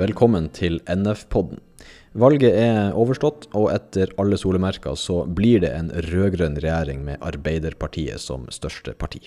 Velkommen 0.00 0.46
til 0.56 0.78
NF-podden. 0.88 1.58
Valget 2.16 2.54
er 2.56 2.94
overstått, 2.96 3.50
og 3.52 3.66
etter 3.68 4.08
alle 4.22 4.38
solemerker 4.40 4.96
så 4.96 5.26
blir 5.28 5.60
det 5.60 5.74
en 5.76 5.90
rød-grønn 6.06 6.56
regjering 6.56 7.02
med 7.04 7.20
Arbeiderpartiet 7.20 8.22
som 8.22 8.46
største 8.54 8.94
parti. 8.96 9.26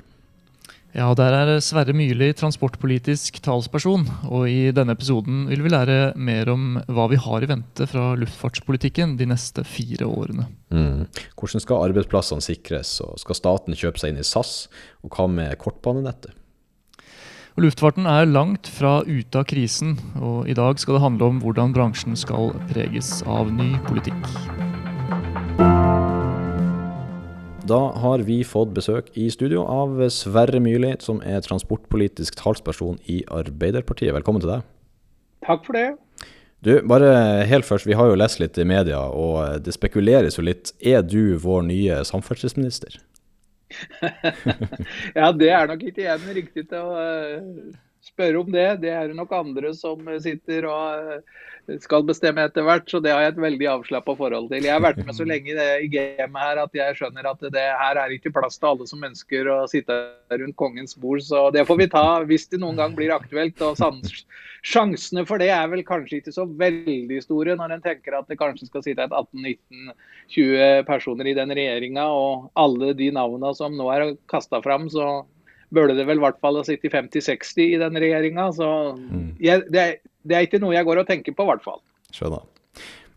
Ja, 0.97 1.11
der 1.17 1.37
er 1.37 1.53
Sverre 1.61 1.93
Myrli 1.93 2.31
transportpolitisk 2.37 3.37
talsperson, 3.45 4.07
og 4.25 4.49
i 4.49 4.73
denne 4.73 4.97
episoden 4.97 5.45
vil 5.51 5.61
vi 5.61 5.75
lære 5.75 5.99
mer 6.17 6.49
om 6.55 6.79
hva 6.89 7.05
vi 7.11 7.21
har 7.21 7.45
i 7.45 7.53
vente 7.53 7.85
fra 7.89 8.15
luftfartspolitikken 8.17 9.17
de 9.21 9.29
neste 9.29 9.61
fire 9.67 10.09
årene. 10.09 10.49
Mm. 10.73 11.05
Hvordan 11.37 11.61
skal 11.61 11.85
arbeidsplassene 11.91 12.45
sikres, 12.45 12.97
og 13.05 13.21
skal 13.21 13.37
staten 13.37 13.77
kjøpe 13.77 14.01
seg 14.01 14.15
inn 14.15 14.23
i 14.23 14.25
SAS, 14.25 14.71
og 15.05 15.13
hva 15.13 15.29
med 15.29 15.53
kortbanenettet? 15.61 16.33
Og 17.53 17.67
luftfarten 17.67 18.07
er 18.09 18.25
langt 18.25 18.65
fra 18.65 19.03
ute 19.05 19.37
av 19.37 19.45
krisen, 19.45 19.91
og 20.17 20.47
i 20.49 20.55
dag 20.57 20.79
skal 20.81 20.97
det 20.97 21.03
handle 21.03 21.27
om 21.29 21.41
hvordan 21.43 21.75
bransjen 21.75 22.15
skal 22.17 22.49
preges 22.71 23.19
av 23.29 23.51
ny 23.53 23.75
politikk. 23.85 24.25
Da 27.69 27.79
har 28.01 28.25
vi 28.25 28.39
fått 28.41 28.73
besøk 28.73 29.13
i 29.13 29.27
studio 29.29 29.67
av 29.69 30.01
Sverre 30.09 30.57
Myrli, 30.65 30.95
som 30.97 31.21
er 31.21 31.45
transportpolitisk 31.45 32.41
talsperson 32.41 32.97
i 33.05 33.21
Arbeiderpartiet. 33.29 34.15
Velkommen 34.17 34.41
til 34.41 34.55
deg. 34.55 34.65
Takk 35.45 35.61
for 35.69 35.77
det. 35.77 35.87
Du, 36.65 36.73
bare 36.89 37.13
helt 37.45 37.69
først, 37.69 37.85
vi 37.85 37.93
har 37.93 38.09
jo 38.09 38.17
lest 38.17 38.41
litt 38.41 38.57
i 38.57 38.65
media, 38.65 39.05
og 39.13 39.61
det 39.61 39.77
spekuleres 39.77 40.41
jo 40.41 40.49
litt. 40.49 40.73
Er 40.81 41.05
du 41.05 41.37
vår 41.37 41.67
nye 41.69 42.01
samferdselsminister? 42.07 42.97
ja, 45.19 45.31
det 45.31 45.49
er 45.49 45.67
nok 45.69 45.83
ikke 45.89 46.05
jeg 46.05 46.21
den 46.23 46.37
riktige 46.37 46.69
til 46.69 46.83
å 46.83 46.99
eh, 47.01 47.73
spørre 48.03 48.43
om 48.43 48.51
det. 48.53 48.67
Det 48.83 48.93
er 48.93 49.09
det 49.09 49.17
nok 49.17 49.33
andre 49.37 49.73
som 49.77 50.07
sitter 50.23 50.67
og 50.69 51.13
eh, 51.15 51.41
skal 51.83 52.03
bestemme 52.07 52.43
etter 52.43 52.65
hvert. 52.67 52.85
Så 52.89 52.99
det 53.03 53.13
har 53.13 53.23
jeg 53.23 53.33
et 53.33 53.43
veldig 53.43 53.69
avslappa 53.77 54.15
forhold 54.19 54.49
til. 54.51 54.65
Jeg 54.67 54.75
har 54.75 54.83
vært 54.83 55.01
med 55.05 55.15
så 55.15 55.27
lenge 55.27 55.53
i 55.53 55.57
det 55.57 55.67
gamet 55.93 56.41
her 56.43 56.63
at 56.65 56.77
jeg 56.77 56.97
skjønner 56.99 57.29
at 57.29 57.45
det 57.53 57.65
her 57.79 57.99
er 58.01 58.15
ikke 58.15 58.33
plass 58.35 58.59
til 58.59 58.71
alle 58.73 58.87
som 58.89 59.05
ønsker 59.07 59.49
å 59.51 59.59
sitte 59.71 59.99
rundt 60.33 60.57
kongens 60.59 60.97
bord. 60.99 61.23
Så 61.23 61.45
det 61.55 61.65
får 61.69 61.79
vi 61.83 61.89
ta 61.93 62.05
hvis 62.27 62.49
det 62.51 62.61
noen 62.63 62.79
gang 62.79 62.97
blir 62.97 63.15
aktuelt. 63.15 63.61
og 63.63 63.79
Sjansene 64.63 65.25
for 65.27 65.41
det 65.43 65.49
er 65.51 65.67
vel 65.71 65.83
kanskje 65.83 66.21
ikke 66.21 66.31
så 66.35 66.45
veldig 66.47 67.19
store 67.23 67.57
når 67.59 67.75
en 67.75 67.83
tenker 67.83 68.15
at 68.15 68.29
det 68.31 68.39
kanskje 68.39 68.69
skal 68.69 68.83
sitte 68.85 69.03
et 69.03 69.11
18-19-20 69.11 70.85
personer 70.87 71.27
i 71.27 71.35
den 71.35 71.51
regjeringa, 71.51 72.05
og 72.07 72.47
alle 72.55 72.93
de 72.95 73.09
navnene 73.11 73.51
som 73.57 73.75
nå 73.75 73.89
er 73.91 74.13
kasta 74.31 74.61
fram, 74.63 74.87
så 74.91 75.25
burde 75.73 75.97
det 75.97 76.05
vel 76.07 76.21
i 76.21 76.23
hvert 76.23 76.39
fall 76.39 76.59
ha 76.59 76.63
sittet 76.63 76.93
50-60 76.93 77.63
i 77.65 77.79
den 77.81 77.99
regjeringa. 77.99 78.47
Så 78.55 78.69
mm. 78.95 79.29
jeg, 79.43 79.65
det, 79.73 79.85
det, 80.23 80.35
er, 80.35 80.47
ikke 80.47 80.61
noe 80.63 80.75
jeg 80.75 80.87
går 80.87 81.03
og 81.03 81.09
tenker 81.09 81.35
på, 81.35 81.45
i 81.45 81.51
hvert 81.51 81.65
fall. 81.65 81.81
Skjønner. 82.15 82.47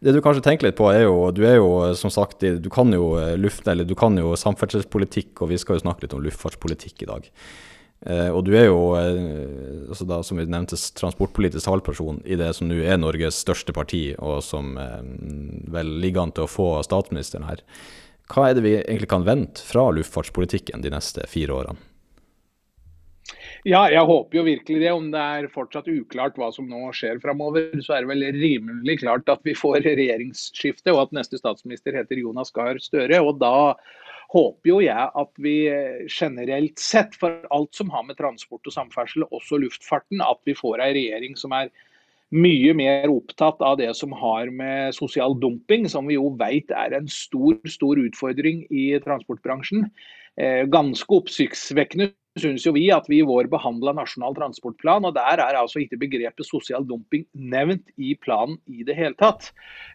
Det 0.04 0.12
du 0.12 0.20
kanskje 0.20 0.44
tenker 0.44 0.68
litt 0.68 0.76
på, 0.76 0.90
er 0.92 1.06
jo 1.06 1.30
Du 1.32 1.40
er 1.48 1.54
jo 1.56 1.70
som 1.96 2.12
sagt 2.12 2.44
Du 2.44 2.66
kan 2.70 2.90
jo 2.92 3.14
luft, 3.40 3.64
eller 3.66 3.86
du 3.88 3.94
kan 3.96 4.18
jo 4.20 4.34
samferdselspolitikk, 4.36 5.40
og 5.40 5.54
vi 5.54 5.58
skal 5.62 5.78
jo 5.78 5.86
snakke 5.86 6.04
litt 6.04 6.16
om 6.16 6.20
luftfartspolitikk 6.26 7.06
i 7.06 7.08
dag. 7.08 7.30
Eh, 8.04 8.28
og 8.28 8.44
du 8.44 8.52
er 8.54 8.68
jo, 8.68 8.80
eh, 8.98 9.88
altså 9.88 10.06
da, 10.06 10.20
som 10.22 10.38
vi 10.38 10.44
nevnte, 10.46 10.78
transportpolitisk 10.98 11.64
talperson 11.64 12.20
i 12.28 12.36
det 12.38 12.52
som 12.54 12.68
nå 12.68 12.78
er 12.84 13.00
Norges 13.00 13.40
største 13.42 13.74
parti, 13.76 14.10
og 14.20 14.42
som 14.44 14.76
eh, 14.78 15.00
vel 15.72 15.96
ligger 16.02 16.26
an 16.26 16.34
til 16.36 16.44
å 16.44 16.50
få 16.50 16.68
statsministeren 16.86 17.48
her. 17.48 17.64
Hva 18.30 18.50
er 18.50 18.58
det 18.58 18.66
vi 18.66 18.76
egentlig 18.78 19.10
kan 19.10 19.26
vente 19.26 19.64
fra 19.64 19.88
luftfartspolitikken 19.94 20.84
de 20.84 20.92
neste 20.92 21.26
fire 21.30 21.56
årene? 21.56 21.82
Ja, 23.66 23.80
jeg 23.90 24.06
håper 24.06 24.38
jo 24.38 24.42
virkelig 24.46 24.78
det. 24.78 24.90
Om 24.94 25.08
det 25.10 25.20
er 25.20 25.46
fortsatt 25.50 25.88
uklart 25.90 26.36
hva 26.38 26.52
som 26.54 26.68
nå 26.70 26.84
skjer 26.94 27.18
framover, 27.18 27.72
så 27.82 27.96
er 27.96 28.04
det 28.04 28.12
vel 28.12 28.26
rimelig 28.36 29.00
klart 29.00 29.26
at 29.32 29.40
vi 29.46 29.56
får 29.58 29.80
regjeringsskifte, 29.82 30.92
og 30.94 31.00
at 31.08 31.16
neste 31.18 31.40
statsminister 31.40 31.96
heter 31.98 32.20
Jonas 32.20 32.54
Gahr 32.54 32.78
Støre. 32.78 33.18
og 33.18 33.40
da 33.42 33.74
håper 34.30 34.70
jo 34.70 34.76
jeg 34.84 35.10
at 35.22 35.42
vi 35.42 35.56
generelt 36.06 36.78
sett, 36.78 37.18
for 37.18 37.42
alt 37.50 37.74
som 37.74 37.90
har 37.90 38.06
med 38.06 38.18
transport 38.20 38.70
og 38.70 38.74
samferdsel, 38.74 39.26
også 39.34 39.58
luftfarten, 39.58 40.22
at 40.22 40.38
vi 40.46 40.54
får 40.54 40.84
ei 40.86 40.92
regjering 41.00 41.34
som 41.38 41.54
er 41.56 41.72
mye 42.34 42.74
mer 42.74 43.10
opptatt 43.10 43.58
av 43.62 43.78
det 43.78 43.90
som 43.98 44.14
har 44.14 44.50
med 44.54 44.94
sosial 44.94 45.34
dumping, 45.42 45.88
som 45.90 46.06
vi 46.06 46.14
jo 46.14 46.30
vet 46.38 46.70
er 46.70 46.94
en 46.94 47.10
stor, 47.10 47.58
stor 47.70 47.98
utfordring 48.02 48.62
i 48.70 48.92
transportbransjen. 49.02 49.90
Eh, 50.36 50.66
ganske 50.68 51.16
oppsiktsvekkende 51.16 52.12
syns 52.36 52.66
jo 52.66 52.74
vi 52.76 52.84
at 52.92 53.06
vi 53.08 53.22
i 53.22 53.26
vår 53.26 53.48
behandla 53.48 53.94
Nasjonal 53.96 54.34
transportplan, 54.36 55.06
og 55.08 55.14
der 55.16 55.40
er 55.40 55.56
altså 55.56 55.80
ikke 55.80 55.98
begrepet 56.02 56.44
sosial 56.44 56.84
dumping 56.84 57.24
nevnt 57.32 57.86
i 57.96 58.12
planen 58.20 58.58
i 58.68 58.84
det 58.84 58.98
hele 58.98 59.16
tatt. 59.16 59.48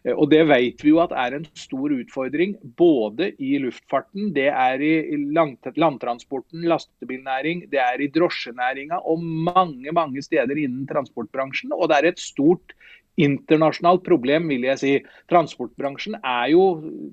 Eh, 0.04 0.14
og 0.16 0.30
Det 0.32 0.42
vet 0.50 0.82
vi 0.82 0.90
jo 0.90 0.98
at 1.04 1.14
er 1.14 1.36
en 1.38 1.46
stor 1.54 1.94
utfordring 1.94 2.56
både 2.78 3.30
i 3.38 3.54
luftfarten, 3.62 4.32
det 4.34 4.48
er 4.50 4.82
i 4.82 5.20
landtransporten, 5.30 6.66
lastebilnæring, 6.66 7.68
det 7.70 7.78
er 7.78 8.02
i 8.02 8.10
drosjenæringa 8.10 8.98
og 9.06 9.22
mange 9.22 9.94
mange 9.94 10.22
steder 10.22 10.58
innen 10.58 10.88
transportbransjen. 10.90 11.70
Og 11.72 11.88
det 11.90 12.00
er 12.00 12.10
et 12.10 12.22
stort 12.22 12.74
internasjonalt 13.20 14.04
problem, 14.06 14.48
vil 14.48 14.64
jeg 14.70 14.80
si. 14.80 14.92
Transportbransjen 15.30 16.16
er 16.18 16.52
jo 16.54 16.64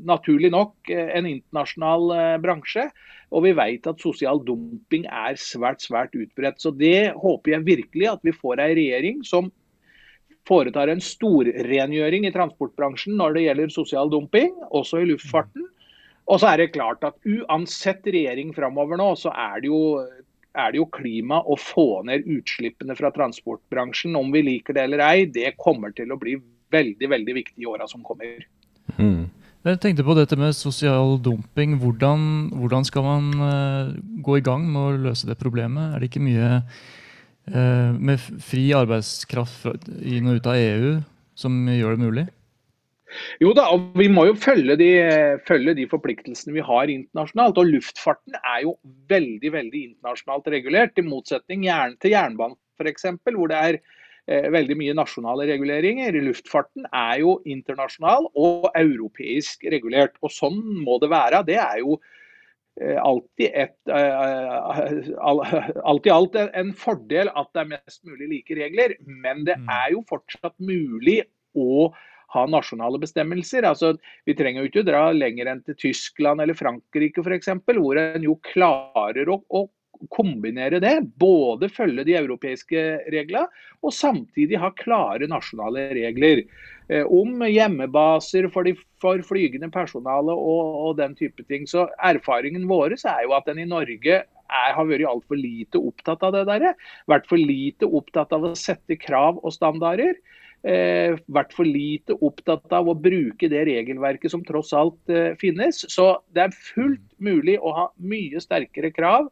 naturlig 0.08 0.52
nok 0.54 0.92
eh, 0.94 1.12
en 1.18 1.28
internasjonal 1.28 2.14
eh, 2.16 2.36
bransje. 2.44 2.88
Og 3.36 3.46
vi 3.46 3.54
vet 3.58 3.88
at 3.90 4.02
sosial 4.02 4.42
dumping 4.46 5.06
er 5.06 5.38
svært, 5.38 5.84
svært 5.86 6.16
utbredt. 6.18 6.62
Så 6.62 6.72
det 6.76 7.12
håper 7.20 7.58
jeg 7.58 7.68
virkelig 7.68 8.14
at 8.14 8.24
vi 8.26 8.34
får 8.36 8.64
ei 8.64 8.72
regjering 8.80 9.26
som 9.28 9.52
foretar 10.50 10.90
en 10.90 11.04
storrengjøring 11.04 12.26
i 12.26 12.34
transportbransjen 12.34 13.20
når 13.20 13.36
det 13.36 13.44
gjelder 13.44 13.76
sosial 13.76 14.10
dumping, 14.10 14.56
også 14.74 15.04
i 15.04 15.12
luftfarten. 15.12 15.68
Og 16.30 16.42
så 16.42 16.52
er 16.52 16.62
det 16.62 16.74
klart 16.74 17.04
at 17.06 17.18
uansett 17.26 18.06
regjering 18.06 18.54
framover 18.56 18.98
nå, 19.02 19.12
så 19.18 19.34
er 19.34 19.62
det 19.62 19.70
jo 19.70 19.82
er 20.58 20.72
det 20.72 20.80
jo 20.80 20.88
klima 20.92 21.42
å 21.46 21.58
få 21.60 22.02
ned 22.08 22.28
utslippene 22.30 22.96
fra 22.98 23.12
transportbransjen. 23.16 24.18
Om 24.18 24.32
vi 24.34 24.46
liker 24.46 24.78
det 24.78 24.88
eller 24.88 25.04
ei, 25.06 25.28
det 25.30 25.54
kommer 25.62 25.94
til 25.96 26.12
å 26.14 26.20
bli 26.20 26.38
veldig 26.74 27.10
veldig 27.10 27.36
viktig 27.38 27.64
i 27.64 27.70
åra 27.70 27.88
som 27.90 28.04
kommer. 28.06 28.46
Mm. 28.98 29.30
Jeg 29.68 29.82
tenkte 29.84 30.06
på 30.08 30.16
dette 30.16 30.38
med 30.40 30.56
sosial 30.56 31.18
dumping. 31.22 31.76
Hvordan, 31.82 32.22
hvordan 32.56 32.88
skal 32.88 33.06
man 33.06 33.30
uh, 33.44 33.92
gå 34.24 34.40
i 34.40 34.46
gang 34.46 34.66
med 34.72 34.82
å 34.82 35.04
løse 35.10 35.28
det 35.28 35.40
problemet? 35.42 35.94
Er 35.94 36.00
det 36.00 36.10
ikke 36.10 36.24
mye 36.24 36.50
uh, 36.64 37.92
med 38.00 38.22
fri 38.22 38.70
arbeidskraft 38.78 39.90
inn 40.00 40.32
og 40.32 40.40
ut 40.40 40.50
av 40.50 40.60
EU 40.60 40.94
som 41.40 41.60
gjør 41.68 41.98
det 41.98 42.06
mulig? 42.06 42.26
Jo 43.42 43.54
da, 43.58 43.66
og 43.74 43.96
vi 43.98 44.08
må 44.12 44.26
jo 44.30 44.36
følge 44.38 44.76
de, 44.80 44.90
følge 45.48 45.76
de, 45.78 45.88
forpliktelsene 45.90 46.56
vi 46.56 46.66
har 46.66 46.92
internasjonalt. 46.94 47.62
Og 47.62 47.72
luftfarten 47.74 48.38
er 48.42 48.66
jo 48.68 48.76
veldig 49.12 49.54
veldig 49.56 49.86
internasjonalt 49.92 50.50
regulert, 50.54 51.00
i 51.00 51.06
motsetning 51.06 51.66
til 52.02 52.14
jernbanen 52.14 52.58
f.eks., 52.80 53.10
hvor 53.36 53.50
det 53.52 53.58
er 53.58 53.80
eh, 54.30 54.48
veldig 54.54 54.78
mye 54.80 54.96
nasjonale 54.98 55.50
reguleringer. 55.50 56.20
Luftfarten 56.28 56.88
er 56.94 57.20
jo 57.24 57.40
internasjonal 57.50 58.30
og 58.36 58.70
europeisk 58.78 59.68
regulert. 59.74 60.16
Og 60.24 60.34
sånn 60.34 60.62
må 60.86 61.00
det 61.04 61.12
være. 61.12 61.44
Det 61.50 61.58
er 61.62 61.82
jo 61.82 61.98
eh, 62.80 63.00
alltid 63.02 63.58
et, 63.66 63.76
uh, 63.90 65.82
alt 65.90 66.08
i 66.08 66.14
alt 66.14 66.40
en 66.46 66.76
fordel 66.78 67.34
at 67.34 67.52
det 67.56 67.66
er 67.66 67.74
mest 67.74 68.00
mulig 68.08 68.30
like 68.36 68.62
regler, 68.62 68.96
men 69.06 69.44
det 69.50 69.60
mm. 69.60 69.74
er 69.82 69.98
jo 69.98 70.06
fortsatt 70.10 70.56
mulig 70.62 71.22
å 71.58 71.90
ha 72.34 72.46
nasjonale 72.50 73.00
bestemmelser. 73.02 73.66
Altså, 73.68 73.96
vi 74.28 74.36
trenger 74.38 74.64
jo 74.64 74.72
ikke 74.72 74.86
dra 74.88 75.10
lenger 75.16 75.50
enn 75.52 75.66
til 75.66 75.78
Tyskland 75.88 76.44
eller 76.44 76.58
Frankrike 76.58 77.26
f.eks., 77.26 77.52
hvor 77.66 78.00
en 78.02 78.26
jo 78.26 78.38
klarer 78.52 79.32
å, 79.34 79.42
å 79.50 79.66
kombinere 80.14 80.80
det. 80.84 80.96
Både 81.20 81.70
følge 81.74 82.06
de 82.08 82.18
europeiske 82.20 82.86
reglene, 83.14 83.48
og 83.84 83.96
samtidig 83.96 84.60
ha 84.62 84.72
klare 84.78 85.30
nasjonale 85.32 85.90
regler. 85.98 86.44
Eh, 86.90 87.06
om 87.06 87.44
hjemmebaser 87.46 88.50
for, 88.54 88.66
de, 88.66 88.76
for 89.02 89.22
flygende 89.26 89.70
personale 89.74 90.34
og, 90.34 90.76
og, 90.88 90.92
den 91.02 91.16
type 91.20 91.46
ting. 91.50 91.68
Så 91.70 91.88
erfaringen 91.98 92.68
vår 92.70 92.98
er 93.00 93.24
jo 93.28 93.38
at 93.38 93.50
en 93.52 93.62
i 93.62 93.70
Norge 93.70 94.22
er, 94.50 94.74
har 94.74 94.90
vært 94.90 95.06
altfor 95.06 95.38
lite 95.38 95.82
opptatt 95.82 96.26
av 96.26 96.34
det 96.38 96.46
der. 96.50 96.72
Vært 97.10 97.30
for 97.30 97.42
lite 97.42 97.90
opptatt 97.90 98.34
av 98.34 98.48
å 98.50 98.56
sette 98.58 98.98
krav 98.98 99.42
og 99.44 99.54
standarder 99.54 100.18
vært 100.64 101.54
for 101.56 101.68
lite 101.68 102.18
opptatt 102.26 102.74
av 102.76 102.90
å 102.92 102.98
bruke 102.98 103.48
det 103.52 103.62
regelverket 103.70 104.34
som 104.34 104.44
tross 104.44 104.74
alt 104.76 105.12
eh, 105.12 105.36
finnes. 105.40 105.86
Så 105.88 106.12
det 106.36 106.48
er 106.48 106.58
fullt 106.74 107.06
mulig 107.18 107.60
å 107.60 107.72
ha 107.76 107.86
mye 107.96 108.42
sterkere 108.44 108.92
krav, 108.92 109.30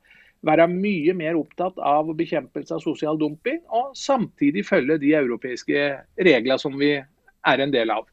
være 0.47 0.69
mye 0.71 1.15
mer 1.18 1.39
opptatt 1.39 1.79
av 1.83 2.13
bekjempelse 2.15 2.77
av 2.77 2.83
sosial 2.83 3.19
dumping, 3.19 3.59
og 3.68 3.91
samtidig 3.97 4.63
følge 4.68 5.00
de 5.01 5.15
europeiske 5.18 5.89
reglene 6.15 6.62
som 6.62 6.77
vi 6.79 6.94
er 6.97 7.63
en 7.63 7.73
del 7.73 7.91
av. 7.91 8.07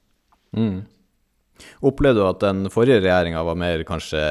Mm. 0.57 0.83
Opplevde 1.87 2.19
du 2.19 2.27
at 2.27 2.43
den 2.43 2.67
forrige 2.73 3.03
regjeringa 3.05 3.45
var 3.47 3.59
mer 3.59 3.85
kanskje 3.87 4.23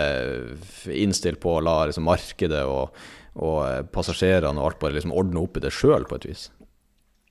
innstilt 0.91 1.39
på 1.43 1.55
å 1.55 1.63
la 1.63 1.77
liksom, 1.87 2.03
markedet 2.09 2.65
og, 2.67 2.91
og 3.39 3.87
passasjerene 3.95 4.59
og 4.59 4.67
alt 4.67 4.81
bare 4.81 4.97
liksom 4.97 5.15
ordne 5.15 5.39
opp 5.45 5.55
i 5.55 5.63
det 5.63 5.71
sjøl, 5.71 6.03
på 6.09 6.19
et 6.19 6.27
vis? 6.33 6.49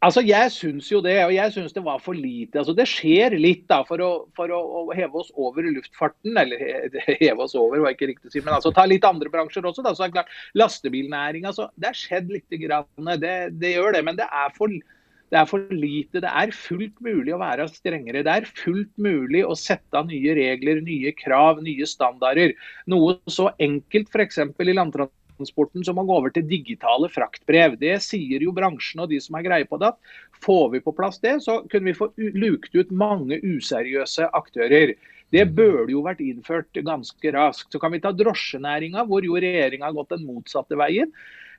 Altså, 0.03 0.23
Jeg 0.27 0.51
syns 0.51 0.89
jo 0.91 0.99
det, 1.05 1.15
og 1.23 1.33
jeg 1.35 1.53
syns 1.55 1.75
det 1.77 1.85
var 1.87 2.01
for 2.03 2.19
lite. 2.19 2.59
Altså, 2.59 2.75
Det 2.75 2.89
skjer 2.91 3.37
litt 3.39 3.69
da, 3.71 3.83
for 3.87 4.03
å, 4.03 4.11
for 4.37 4.51
å, 4.51 4.89
heve 4.99 5.21
oss 5.21 5.31
over 5.39 5.63
luftfarten. 5.63 6.35
Eller 6.43 6.65
heve 7.23 7.45
oss 7.45 7.55
over, 7.59 7.85
var 7.85 7.95
ikke 7.95 8.11
riktig 8.11 8.33
å 8.33 8.35
si, 8.35 8.43
men 8.43 8.57
altså 8.57 8.75
ta 8.75 8.87
litt 8.89 9.07
andre 9.07 9.31
bransjer 9.31 9.69
også. 9.69 9.85
da, 9.87 9.95
så 9.95 10.07
er 10.07 10.11
det 10.11 10.19
klart, 10.19 10.35
Lastebilnæringa, 10.59 11.53
altså, 11.53 11.69
det 11.79 11.93
har 11.93 12.01
skjedd 12.01 12.35
litt. 12.35 12.49
Grann, 12.63 13.15
det, 13.23 13.37
det, 13.63 13.77
gjør 13.77 13.95
det, 13.95 14.03
men 14.05 14.19
det 14.19 14.27
er, 14.27 14.51
for, 14.59 14.75
det 15.33 15.39
er 15.39 15.47
for 15.49 15.71
lite. 15.71 16.21
Det 16.21 16.35
er 16.43 16.57
fullt 16.57 16.99
mulig 17.07 17.33
å 17.37 17.41
være 17.41 17.71
strengere. 17.71 18.27
Det 18.27 18.35
er 18.43 18.51
fullt 18.59 18.93
mulig 19.01 19.47
å 19.47 19.55
sette 19.57 20.03
av 20.03 20.11
nye 20.11 20.35
regler, 20.37 20.83
nye 20.83 21.15
krav, 21.15 21.63
nye 21.63 21.87
standarder. 21.89 22.57
Noe 22.91 23.21
så 23.31 23.53
enkelt 23.63 24.11
f.eks. 24.11 24.43
i 24.43 24.75
landtransport 24.75 25.22
transporten 25.43 25.85
så 25.85 25.93
må 25.93 26.03
man 26.03 26.11
gå 26.11 26.19
over 26.21 26.33
til 26.35 26.47
digitale 26.49 27.11
fraktbrev. 27.13 27.77
Det 27.81 27.99
sier 28.03 28.43
jo 28.43 28.55
bransjen 28.55 29.03
og 29.03 29.11
de 29.11 29.21
som 29.21 29.37
har 29.37 29.47
greie 29.47 29.69
på 29.69 29.79
det. 29.83 29.93
Får 30.43 30.71
vi 30.73 30.83
på 30.83 30.95
plass 30.95 31.21
det, 31.23 31.41
så 31.43 31.63
kunne 31.71 31.91
vi 31.91 31.99
få 31.99 32.11
lukt 32.17 32.75
ut 32.75 32.91
mange 32.91 33.39
useriøse 33.43 34.31
aktører. 34.33 34.95
Det 35.33 35.47
mm. 35.49 35.55
burde 35.57 35.93
jo 35.95 36.03
vært 36.05 36.23
innført 36.25 36.83
ganske 36.85 37.35
raskt. 37.35 37.71
Så 37.73 37.81
kan 37.83 37.95
vi 37.95 38.03
ta 38.03 38.13
drosjenæringa, 38.13 39.07
hvor 39.09 39.25
jo 39.25 39.39
regjeringa 39.39 39.89
har 39.89 39.97
gått 39.97 40.13
den 40.15 40.27
motsatte 40.29 40.79
veien. 40.79 41.13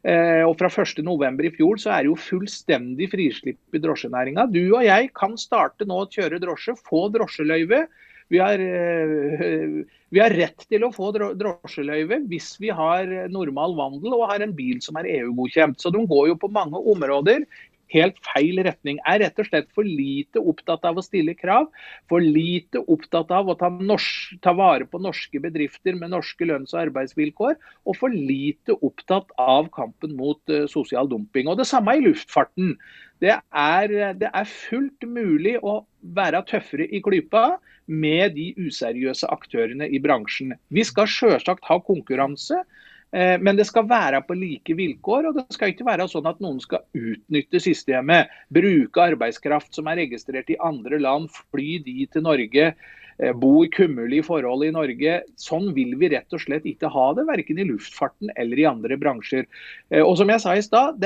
Eh, 0.04 0.44
og 0.44 0.58
Fra 0.60 0.68
1.11. 0.68 1.40
i 1.48 1.54
fjor 1.56 1.80
så 1.80 1.94
er 1.96 2.04
det 2.04 2.12
jo 2.12 2.20
fullstendig 2.20 3.08
frislipp 3.14 3.76
i 3.76 3.82
drosjenæringa. 3.84 4.50
Du 4.52 4.64
og 4.66 4.84
jeg 4.84 5.14
kan 5.16 5.38
starte 5.40 5.88
nå 5.88 6.04
å 6.04 6.10
kjøre 6.12 6.42
drosje, 6.44 6.76
få 6.90 7.08
drosjeløyve. 7.14 7.86
Vi 8.32 8.40
har, 8.40 8.60
eh, 8.60 9.84
vi 10.14 10.22
har, 10.22 10.30
rett 10.34 10.66
til 10.70 10.86
å 10.86 10.94
få 10.94 11.12
drosjeløyve 11.16 12.24
hvis 12.30 12.56
vi 12.62 12.70
har 12.70 13.10
normal 13.30 13.76
vandel 13.76 14.16
og 14.16 14.30
har 14.32 14.46
en 14.46 14.56
bil 14.56 14.82
som 14.82 14.98
er 15.02 15.10
EU-godkjent. 15.20 15.82
Så 15.82 15.92
de 15.94 16.06
går 16.08 16.32
jo 16.32 16.40
på 16.40 16.52
mange 16.54 16.80
områder 16.80 17.48
helt 17.94 18.20
feil 18.26 18.62
retning. 18.66 19.00
Er 19.10 19.22
rett 19.24 19.40
og 19.40 19.48
slett 19.48 19.70
for 19.76 19.88
lite 19.88 20.42
opptatt 20.42 20.86
av 20.88 21.00
å 21.00 21.06
stille 21.06 21.36
krav. 21.38 21.70
For 22.12 22.24
lite 22.24 22.82
opptatt 22.92 23.32
av 23.36 23.52
å 23.52 23.58
ta, 23.60 23.70
norsk, 23.74 24.38
ta 24.46 24.56
vare 24.58 24.88
på 24.90 25.02
norske 25.04 25.42
bedrifter 25.44 25.98
med 26.00 26.14
norske 26.14 26.48
lønns- 26.50 26.74
og 26.76 26.84
arbeidsvilkår. 26.88 27.58
Og 27.90 28.00
for 28.00 28.14
lite 28.14 28.78
opptatt 28.82 29.34
av 29.42 29.70
kampen 29.76 30.18
mot 30.20 30.42
uh, 30.54 30.66
sosial 30.72 31.10
dumping. 31.12 31.50
Og 31.52 31.60
Det 31.62 31.70
samme 31.70 31.98
i 31.98 32.06
luftfarten. 32.06 32.76
Det 33.24 33.38
er, 33.38 33.94
det 34.20 34.30
er 34.34 34.50
fullt 34.50 35.06
mulig 35.08 35.56
å 35.64 35.84
være 36.16 36.44
tøffere 36.50 36.90
i 36.92 37.00
klypa 37.04 37.54
med 37.88 38.36
de 38.38 38.52
useriøse 38.60 39.28
aktørene 39.32 39.90
i 39.90 40.00
bransjen. 40.04 40.56
Vi 40.74 40.86
skal 40.88 41.10
selvsagt 41.10 41.66
ha 41.68 41.80
konkurranse, 41.84 42.64
eh, 43.12 43.36
men 43.42 43.60
det 43.60 43.68
skal 43.70 43.88
være 43.90 44.24
på 44.28 44.38
like 44.38 44.76
vilkår. 44.78 45.28
og 45.30 45.36
Det 45.36 45.46
skal 45.58 45.74
ikke 45.74 45.88
være 45.88 46.08
sånn 46.08 46.30
at 46.30 46.42
noen 46.44 46.60
skal 46.64 46.86
utnytte 46.94 47.60
systemet, 47.60 48.32
bruke 48.50 49.08
arbeidskraft 49.12 49.76
som 49.76 49.88
er 49.88 50.04
registrert 50.06 50.50
i 50.50 50.60
andre 50.60 51.00
land, 51.00 51.30
fly 51.52 51.80
de 51.84 52.08
til 52.12 52.24
Norge, 52.24 52.74
eh, 53.20 53.34
bo 53.34 53.64
i 53.64 53.70
kummerlige 53.70 54.24
forhold 54.24 54.64
i 54.64 54.72
Norge. 54.72 55.22
Sånn 55.36 55.74
vil 55.74 55.96
vi 56.00 56.10
rett 56.10 56.32
og 56.34 56.40
slett 56.40 56.64
ikke 56.66 56.90
ha 56.90 57.14
det, 57.14 57.28
verken 57.28 57.60
i 57.60 57.68
luftfarten 57.68 58.32
eller 58.38 58.60
i 58.60 58.66
andre 58.66 58.98
bransjer. 58.98 59.46
Eh, 59.92 60.02
og 60.02 60.18
som 60.18 60.30
jeg 60.30 60.40
sa 60.40 60.56
i 60.56 60.62
stad, 60.62 61.04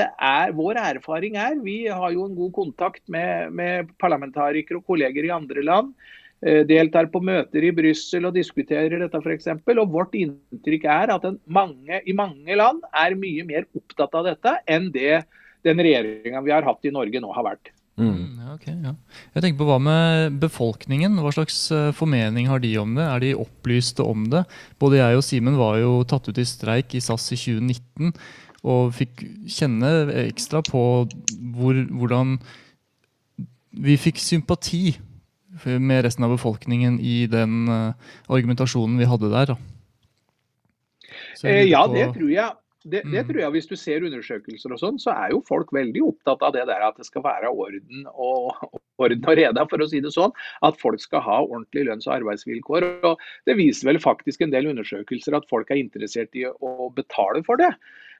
Vår 0.54 0.76
erfaring 0.76 1.36
er, 1.36 1.58
vi 1.60 1.86
har 1.88 2.12
jo 2.12 2.24
en 2.24 2.36
god 2.36 2.52
kontakt 2.52 3.02
med, 3.08 3.52
med 3.52 3.88
parlamentarikere 3.98 4.78
og 4.78 4.86
kolleger 4.86 5.24
i 5.24 5.34
andre 5.34 5.62
land. 5.62 5.92
Eh, 6.38 6.60
deltar 6.62 7.08
på 7.10 7.18
møter 7.24 7.64
i 7.66 7.72
Brussel 7.74 8.28
og 8.28 8.36
diskuterer 8.36 9.00
dette 9.02 9.18
f.eks. 9.18 9.48
Og 9.74 9.90
vårt 9.90 10.12
inntrykk 10.14 10.84
er 10.86 11.10
at 11.16 11.24
mange, 11.50 11.98
i 12.06 12.14
mange 12.14 12.58
land 12.58 12.84
er 12.94 13.16
mye 13.18 13.46
mer 13.48 13.66
opptatt 13.74 14.14
av 14.14 14.28
dette 14.28 14.52
enn 14.70 14.86
det 14.94 15.24
den 15.66 15.82
regjeringa 15.82 16.42
vi 16.46 16.54
har 16.54 16.62
hatt 16.62 16.86
i 16.86 16.94
Norge 16.94 17.18
nå 17.24 17.32
har 17.34 17.46
vært. 17.48 17.72
Mm. 17.98 18.12
mm 18.14 18.52
okay, 18.54 18.76
ja. 18.86 18.92
Jeg 19.34 19.42
tenker 19.42 19.58
på 19.58 19.66
Hva 19.66 19.80
med 19.82 20.36
befolkningen? 20.38 21.18
Hva 21.24 21.34
slags 21.34 21.58
eh, 21.74 21.90
formening 21.98 22.46
har 22.46 22.62
de 22.62 22.70
om 22.78 22.94
det? 22.94 23.08
Er 23.08 23.24
de 23.24 23.32
opplyste 23.42 24.06
om 24.06 24.28
det? 24.30 24.44
Både 24.78 25.02
jeg 25.02 25.18
og 25.18 25.26
Simen 25.26 25.58
var 25.58 25.80
jo 25.82 26.04
tatt 26.06 26.30
ut 26.30 26.38
i 26.38 26.46
streik 26.46 26.94
i 26.94 27.02
SAS 27.02 27.32
i 27.34 27.40
2019 27.40 28.14
og 28.68 28.94
fikk 28.94 29.26
kjenne 29.50 29.90
ekstra 30.28 30.62
på 30.66 30.86
hvor, 31.02 31.82
hvordan 31.98 32.38
vi 33.78 33.98
fikk 33.98 34.22
sympati 34.22 34.96
med 35.66 36.04
resten 36.06 36.24
av 36.24 36.36
befolkningen 36.36 37.00
i 37.00 37.26
den 37.30 37.68
uh, 37.68 37.92
argumentasjonen 38.28 38.98
vi 39.00 39.08
hadde 39.08 39.32
der. 39.32 39.56
Eh, 41.44 41.64
ja, 41.68 41.86
det 41.90 42.12
tror 42.14 42.30
jeg. 42.30 42.56
Det, 42.88 43.02
det, 43.02 43.24
mm. 43.24 43.28
tror 43.28 43.40
jeg 43.40 43.52
Hvis 43.56 43.66
du 43.66 43.76
ser 43.76 44.04
undersøkelser, 44.06 44.72
og 44.72 44.80
sånn, 44.80 44.98
så 45.02 45.12
er 45.12 45.32
jo 45.34 45.42
folk 45.44 45.72
veldig 45.74 46.02
opptatt 46.06 46.44
av 46.46 46.54
det 46.54 46.64
der 46.70 46.84
at 46.86 46.96
det 46.96 47.08
skal 47.08 47.24
være 47.26 47.50
orden 47.50 48.06
og, 48.14 48.54
orden 49.02 49.26
og 49.26 49.34
reda, 49.36 49.64
for 49.68 49.82
å 49.82 49.88
si 49.90 50.00
det 50.04 50.14
sånn. 50.14 50.32
At 50.64 50.78
folk 50.80 51.02
skal 51.02 51.24
ha 51.26 51.40
ordentlige 51.42 51.88
lønns- 51.90 52.08
og 52.08 52.14
arbeidsvilkår. 52.20 52.86
og 53.10 53.24
Det 53.50 53.58
viser 53.58 53.90
vel 53.90 54.00
faktisk 54.02 54.46
en 54.46 54.54
del 54.54 54.70
undersøkelser 54.70 55.36
at 55.36 55.48
folk 55.50 55.70
er 55.74 55.82
interessert 55.82 56.38
i 56.38 56.46
å 56.48 56.88
betale 56.94 57.42
for 57.46 57.60
det. 57.60 57.72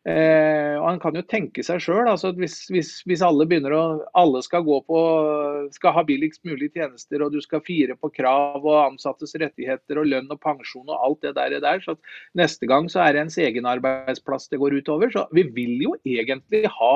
Eh, 0.06 0.75
og 0.79 0.85
Han 0.87 1.00
kan 1.03 1.17
jo 1.19 1.25
tenke 1.27 1.65
seg 1.67 1.83
sjøl. 1.83 2.06
Altså 2.06 2.31
hvis, 2.37 2.61
hvis, 2.73 2.93
hvis, 3.09 3.23
alle 3.25 3.47
begynner 3.49 3.75
å 3.75 3.83
alle 4.19 4.43
skal 4.47 4.65
gå 4.67 4.79
på 4.87 5.00
skal 5.75 5.97
ha 5.97 6.05
billigst 6.06 6.45
mulig 6.49 6.71
tjenester, 6.77 7.25
og 7.25 7.35
du 7.35 7.41
skal 7.45 7.65
fire 7.67 7.97
på 7.99 8.12
krav 8.15 8.62
og 8.62 8.79
ansattes 8.85 9.35
rettigheter 9.41 10.00
og 10.00 10.11
lønn 10.12 10.31
og 10.31 10.41
pensjon 10.45 10.87
og 10.87 10.97
alt 10.97 11.25
det 11.27 11.35
der, 11.39 11.59
der 11.65 11.83
så 11.85 11.97
neste 12.39 12.69
gang 12.71 12.91
så 12.93 13.03
er 13.05 13.15
det 13.17 13.27
ens 13.27 13.41
egen 13.43 13.69
arbeidsplass 13.69 14.49
det 14.53 14.62
går 14.62 14.79
utover. 14.81 15.12
Så 15.15 15.27
vi 15.35 15.49
vil 15.56 15.77
jo 15.83 15.97
egentlig 16.06 16.65
ha, 16.79 16.95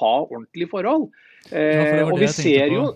ha 0.00 0.14
ordentlige 0.26 0.72
forhold. 0.74 1.08
Eh, 1.52 2.02
ja, 2.02 2.08
og 2.08 2.18
vi 2.18 2.32
ser 2.32 2.74
jo 2.74 2.90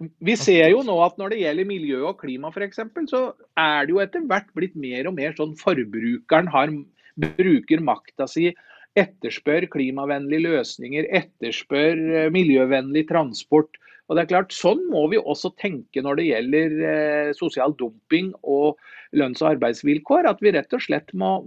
vi 0.00 0.32
ser 0.38 0.70
jo 0.72 0.80
nå 0.80 0.94
at 1.04 1.18
når 1.20 1.34
det 1.34 1.40
gjelder 1.42 1.66
miljø 1.68 1.98
og 2.08 2.22
klima 2.22 2.48
f.eks., 2.48 2.78
så 3.10 3.18
er 3.60 3.84
det 3.84 3.92
jo 3.92 4.00
etter 4.00 4.22
hvert 4.24 4.48
blitt 4.56 4.78
mer 4.80 5.10
og 5.10 5.16
mer 5.18 5.34
sånn 5.36 5.52
forbrukeren 5.60 6.48
har 6.48 6.72
bruker 7.20 7.82
makta 7.84 8.26
si, 8.30 8.50
etterspør 8.98 9.68
klimavennlige 9.70 10.48
løsninger, 10.48 11.06
etterspør 11.20 12.00
eh, 12.24 12.30
miljøvennlig 12.34 13.06
transport. 13.10 13.78
Og 14.10 14.16
det 14.16 14.24
er 14.24 14.30
klart, 14.32 14.54
Sånn 14.54 14.82
må 14.90 15.04
vi 15.12 15.20
også 15.20 15.52
tenke 15.60 16.02
når 16.02 16.18
det 16.18 16.30
gjelder 16.30 16.80
eh, 16.92 17.28
sosial 17.38 17.76
dumping 17.78 18.32
og 18.42 18.80
lønns- 19.14 19.44
og 19.44 19.52
arbeidsvilkår. 19.54 20.26
At 20.32 20.42
vi 20.42 20.54
rett 20.56 20.74
og 20.74 20.82
slett 20.82 21.14
må 21.14 21.38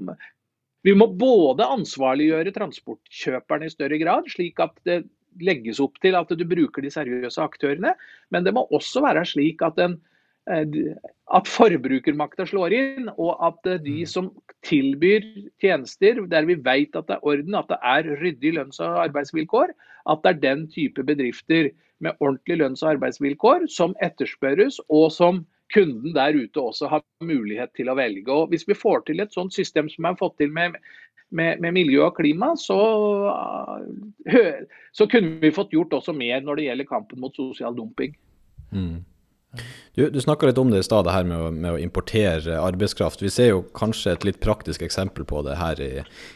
vi 0.83 0.91
må 0.99 1.07
både 1.15 1.63
ansvarliggjøre 1.77 2.51
transportkjøperne 2.57 3.69
i 3.69 3.71
større 3.71 3.99
grad, 4.01 4.25
slik 4.31 4.57
at 4.59 4.73
det 4.87 5.05
legges 5.41 5.79
opp 5.81 5.95
til 6.03 6.17
at 6.19 6.31
du 6.35 6.43
bruker 6.47 6.83
de 6.83 6.91
seriøse 6.91 7.39
aktørene. 7.41 7.93
Men 8.35 8.43
det 8.43 8.51
må 8.55 8.65
også 8.67 9.03
være 9.05 9.23
slik 9.27 9.63
at 9.65 9.79
en 9.79 9.95
at 10.47 11.47
forbrukermakta 11.47 12.45
slår 12.49 12.75
inn, 12.75 13.07
og 13.15 13.37
at 13.47 13.69
eh, 13.69 13.79
de 13.83 14.01
mm. 14.01 14.09
som 14.11 14.29
tilbyr 14.67 15.23
tjenester 15.63 16.19
der 16.31 16.47
vi 16.49 16.57
vet 16.59 16.95
at 16.99 17.07
det 17.07 17.17
er 17.17 17.27
orden, 17.27 17.55
at 17.55 17.71
det 17.71 17.79
er 17.79 18.09
ryddig 18.19 18.53
lønns- 18.57 18.81
og 18.83 18.99
arbeidsvilkår, 19.05 19.71
at 20.11 20.23
det 20.23 20.33
er 20.33 20.43
den 20.43 20.67
type 20.71 21.03
bedrifter 21.07 21.71
med 22.03 22.19
ordentlige 22.19 22.59
lønns- 22.59 22.83
og 22.83 22.97
arbeidsvilkår 22.97 23.69
som 23.71 23.95
etterspørres, 24.03 24.81
og 24.89 25.11
som 25.15 25.45
kunden 25.73 26.13
der 26.13 26.35
ute 26.35 26.61
også 26.61 26.89
har 26.91 27.01
mulighet 27.23 27.71
til 27.77 27.89
å 27.89 27.95
velge. 27.97 28.27
Og 28.31 28.51
Hvis 28.51 28.67
vi 28.67 28.77
får 28.77 29.07
til 29.07 29.23
et 29.23 29.33
sånt 29.33 29.55
system 29.55 29.89
som 29.89 30.03
vi 30.03 30.11
har 30.11 30.19
fått 30.19 30.37
til 30.41 30.51
med, 30.53 30.75
med, 31.31 31.63
med 31.63 31.73
miljø 31.73 32.03
og 32.09 32.17
klima, 32.19 32.53
så, 32.59 32.77
så, 34.97 35.07
kunne 35.07 35.39
vi 35.41 35.55
fått 35.55 35.73
gjort 35.73 35.95
også 36.01 36.13
mer 36.13 36.43
når 36.43 36.59
det 36.59 36.67
gjelder 36.67 36.91
kampen 36.91 37.23
mot 37.23 37.35
sosial 37.35 37.75
dumping. 37.75 38.13
Mm. 38.75 39.01
Du, 39.93 40.07
du 40.09 40.17
snakka 40.21 40.47
litt 40.49 40.57
om 40.57 40.71
det 40.73 40.81
i 40.81 40.85
stad, 40.85 41.05
det 41.05 41.13
her 41.13 41.27
med 41.29 41.37
å, 41.37 41.51
med 41.53 41.75
å, 41.75 41.79
importere 41.81 42.57
arbeidskraft. 42.57 43.21
Vi 43.21 43.29
ser 43.29 43.51
jo 43.51 43.61
kanskje 43.77 44.15
et 44.15 44.25
litt 44.25 44.39
praktisk 44.41 44.81
eksempel 44.85 45.27
på 45.29 45.43
det 45.45 45.59
her 45.59 45.81
i, 45.83 45.91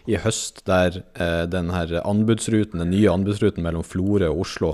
i 0.06 0.20
høst, 0.22 0.62
der 0.70 1.02
eh, 1.18 1.44
den 1.50 1.74
her 1.74 1.96
anbudsruten, 2.04 2.84
den 2.84 2.94
nye 2.94 3.10
anbudsruten 3.16 3.66
mellom 3.66 3.86
Florø 3.88 4.30
og 4.30 4.46
Oslo, 4.46 4.72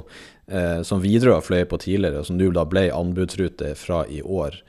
eh, 0.52 0.82
som 0.84 1.04
Widerøe 1.04 1.40
fløyet 1.46 1.72
på 1.72 1.80
tidligere, 1.86 2.20
og 2.20 2.28
som 2.28 2.40
nå 2.40 2.52
da 2.56 2.68
ble 2.68 2.90
anbudsrute 2.92 3.72
fra 3.80 4.04
i 4.12 4.20
år. 4.20 4.60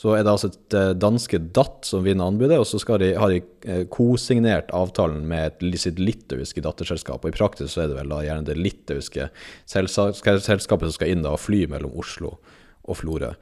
Så 0.00 0.14
er 0.16 0.24
det 0.24 0.32
altså 0.32 0.48
et 0.50 0.74
eh, 0.74 0.92
danske 0.98 1.38
DAT 1.54 1.86
som 1.86 2.02
vinner 2.02 2.26
anbudet, 2.32 2.58
og 2.58 2.66
så 2.66 2.98
de, 2.98 3.12
har 3.20 3.30
de 3.30 3.42
eh, 3.68 3.84
kosignert 3.92 4.72
avtalen 4.74 5.22
med 5.30 5.62
sitt 5.78 6.00
litauiske 6.02 6.64
datterselskap. 6.64 7.22
Og 7.22 7.30
i 7.30 7.36
praksis 7.38 7.76
så 7.76 7.84
er 7.84 7.92
det 7.92 8.00
vel 8.00 8.10
da 8.10 8.24
gjerne 8.24 8.48
det 8.48 8.58
litauiske 8.58 9.28
selskapet 9.70 10.88
som 10.88 10.96
skal 10.96 11.12
inn 11.12 11.22
da 11.22 11.36
og 11.36 11.44
fly 11.44 11.68
mellom 11.70 11.94
Oslo 12.00 12.40
og 12.40 12.56
Florø. 12.98 13.34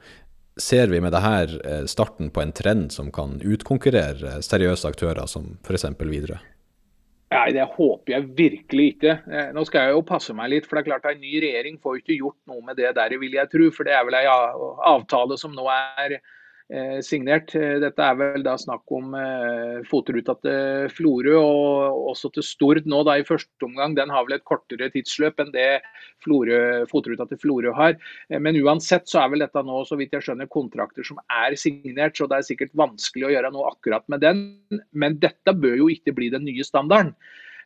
Ser 0.59 0.91
vi 0.91 0.99
med 0.99 1.13
dette 1.15 1.23
her 1.23 1.85
starten 1.87 2.31
på 2.35 2.41
en 2.43 2.51
trend 2.51 2.89
som 2.91 3.13
kan 3.15 3.37
utkonkurrere 3.39 4.41
seriøse 4.43 4.89
aktører 4.89 5.29
som 5.29 5.53
f.eks. 5.63 5.85
Widerøe? 5.99 6.41
Nei, 7.29 7.51
Det 7.53 7.67
håper 7.77 8.15
jeg 8.15 8.27
virkelig 8.35 8.85
ikke. 8.95 9.13
Eh, 9.29 9.51
nå 9.53 9.63
skal 9.67 9.85
jeg 9.85 9.95
jo 9.95 10.05
passe 10.09 10.33
meg 10.33 10.49
litt, 10.51 10.65
for 10.65 10.75
det 10.75 10.81
er 10.81 10.89
klart 10.89 11.05
at 11.05 11.15
en 11.15 11.21
ny 11.21 11.35
regjering 11.43 11.77
får 11.79 12.01
ikke 12.01 12.17
gjort 12.17 12.39
noe 12.49 12.65
med 12.65 12.79
det 12.81 12.89
der, 12.97 13.15
vil 13.21 13.37
jeg 13.37 13.51
tro. 13.53 13.69
For 13.75 13.85
det 13.85 13.93
er 13.93 14.07
vel 14.07 14.17
en 14.17 14.65
avtale 14.89 15.37
som 15.39 15.53
nå 15.55 15.67
er 15.69 16.17
Eh, 16.17 16.38
signert. 17.01 17.55
Eh, 17.57 17.79
dette 17.81 18.03
er 18.05 18.17
vel 18.19 18.43
da 18.45 18.53
snakk 18.59 18.91
om 18.93 19.15
eh, 19.17 19.79
fotruta 19.89 20.35
til 20.43 20.89
Florø 20.93 21.33
og 21.39 22.09
også 22.11 22.29
til 22.35 22.45
Stord 22.45 22.85
nå 22.89 23.01
da 23.07 23.15
i 23.17 23.25
første 23.25 23.65
omgang. 23.65 23.95
Den 23.97 24.11
har 24.13 24.27
vel 24.27 24.37
et 24.37 24.45
kortere 24.45 24.91
tidsløp 24.93 25.41
enn 25.41 25.53
det 25.55 25.81
Flore, 26.21 26.85
fotruta 26.91 27.25
til 27.29 27.39
Florø 27.41 27.73
har. 27.73 27.97
Men 28.29 28.59
uansett 28.61 29.09
så 29.09 29.23
er 29.23 29.33
vel 29.33 29.45
dette 29.45 29.63
nå 29.65 29.81
så 29.89 29.97
vidt 29.97 30.13
jeg 30.13 30.27
skjønner, 30.27 30.49
kontrakter 30.51 31.07
som 31.07 31.17
er 31.33 31.57
signert, 31.57 32.17
så 32.19 32.27
det 32.29 32.37
er 32.37 32.49
sikkert 32.51 32.75
vanskelig 32.77 33.29
å 33.29 33.31
gjøre 33.33 33.51
noe 33.55 33.71
akkurat 33.71 34.05
med 34.11 34.21
den. 34.21 34.43
Men 34.93 35.17
dette 35.23 35.55
bør 35.57 35.79
jo 35.79 35.87
ikke 35.93 36.13
bli 36.17 36.29
den 36.33 36.45
nye 36.45 36.65
standarden. 36.67 37.15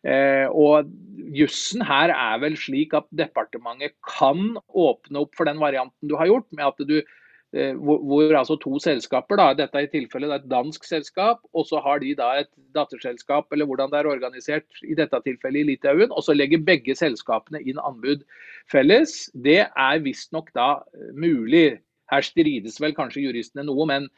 Eh, 0.04 0.48
og 0.48 0.88
Jussen 1.36 1.84
her 1.88 2.12
er 2.12 2.40
vel 2.44 2.56
slik 2.60 2.96
at 2.96 3.08
departementet 3.16 3.96
kan 4.08 4.56
åpne 4.68 5.24
opp 5.26 5.36
for 5.36 5.48
den 5.48 5.60
varianten 5.64 6.12
du 6.12 6.16
har 6.20 6.32
gjort, 6.32 6.48
med 6.56 6.72
at 6.72 6.88
du 6.88 6.98
Eh, 7.02 7.20
hvor, 7.54 8.00
hvor, 8.02 8.32
altså 8.34 8.56
to 8.58 8.80
selskaper, 8.82 9.38
da, 9.38 9.52
dette 9.54 9.82
i 9.84 9.90
er 10.02 10.32
et 10.36 10.50
dansk 10.50 10.84
selskap, 10.84 11.44
og 11.54 11.68
så 11.70 11.82
har 11.86 12.00
de 12.02 12.16
da 12.18 12.32
et 12.42 12.50
datterselskap, 12.74 13.46
eller 13.54 13.66
hvordan 13.70 13.92
det 13.92 14.00
er 14.00 14.10
organisert, 14.10 14.66
i 14.82 14.96
dette 14.98 15.20
tilfellet 15.26 15.62
i 15.62 15.68
Litauen, 15.68 16.12
og 16.12 16.24
så 16.26 16.34
legger 16.34 16.66
begge 16.66 16.96
selskapene 16.98 17.62
inn 17.62 17.78
anbud 17.78 18.24
felles. 18.72 19.30
Det 19.34 19.60
er 19.70 20.04
visstnok 20.06 20.50
da 20.58 20.80
eh, 20.82 21.12
mulig. 21.14 21.80
Her 22.12 22.26
strides 22.26 22.80
vel 22.82 22.96
kanskje 22.98 23.28
juristene 23.28 23.68
noe, 23.68 23.86
men 23.86 24.10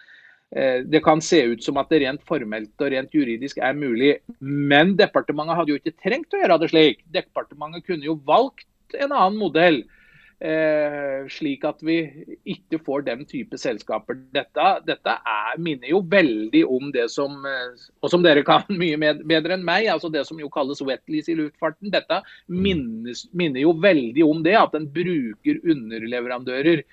eh, 0.56 0.86
det 0.88 1.04
kan 1.04 1.20
se 1.20 1.42
ut 1.52 1.64
som 1.64 1.78
at 1.82 1.92
det 1.92 2.06
rent 2.06 2.24
formelt 2.28 2.72
og 2.80 2.94
rent 2.94 3.14
juridisk 3.16 3.60
er 3.60 3.76
mulig. 3.76 4.16
Men 4.40 4.96
departementet 4.96 5.60
hadde 5.60 5.76
jo 5.76 5.82
ikke 5.82 5.98
trengt 6.00 6.34
å 6.34 6.40
gjøre 6.40 6.62
det 6.64 6.72
slik. 6.72 7.04
Departementet 7.12 7.84
kunne 7.88 8.08
jo 8.08 8.16
valgt 8.24 8.68
en 8.96 9.12
annen 9.12 9.40
modell. 9.44 9.84
Eh, 10.44 11.28
slik 11.32 11.62
at 11.64 11.80
vi 11.80 11.96
ikke 12.52 12.82
får 12.84 13.06
den 13.08 13.22
type 13.28 13.56
selskaper. 13.56 14.18
Dette, 14.36 14.66
dette 14.84 15.14
er, 15.16 15.54
minner 15.64 15.88
jo 15.88 16.02
veldig 16.12 16.66
om 16.68 16.90
det 16.92 17.06
som 17.14 17.38
eh, 17.48 17.86
og 18.04 18.12
som 18.12 18.26
dere 18.26 18.44
kan 18.44 18.68
mye 18.82 19.00
med, 19.00 19.24
bedre 19.30 19.56
enn 19.56 19.64
meg, 19.64 19.88
altså 19.94 20.12
det 20.12 20.26
som 20.28 20.42
jo 20.42 20.52
kalles 20.52 20.84
wetlease 20.84 21.32
i 21.32 21.38
luftfarten. 21.40 21.94
Dette 21.94 22.20
minnes, 22.52 23.24
minner 23.32 23.64
jo 23.64 23.72
veldig 23.80 24.28
om 24.28 24.44
det 24.44 24.58
at 24.60 24.76
en 24.76 24.90
bruker 24.92 25.64
underleverandører 25.64 26.84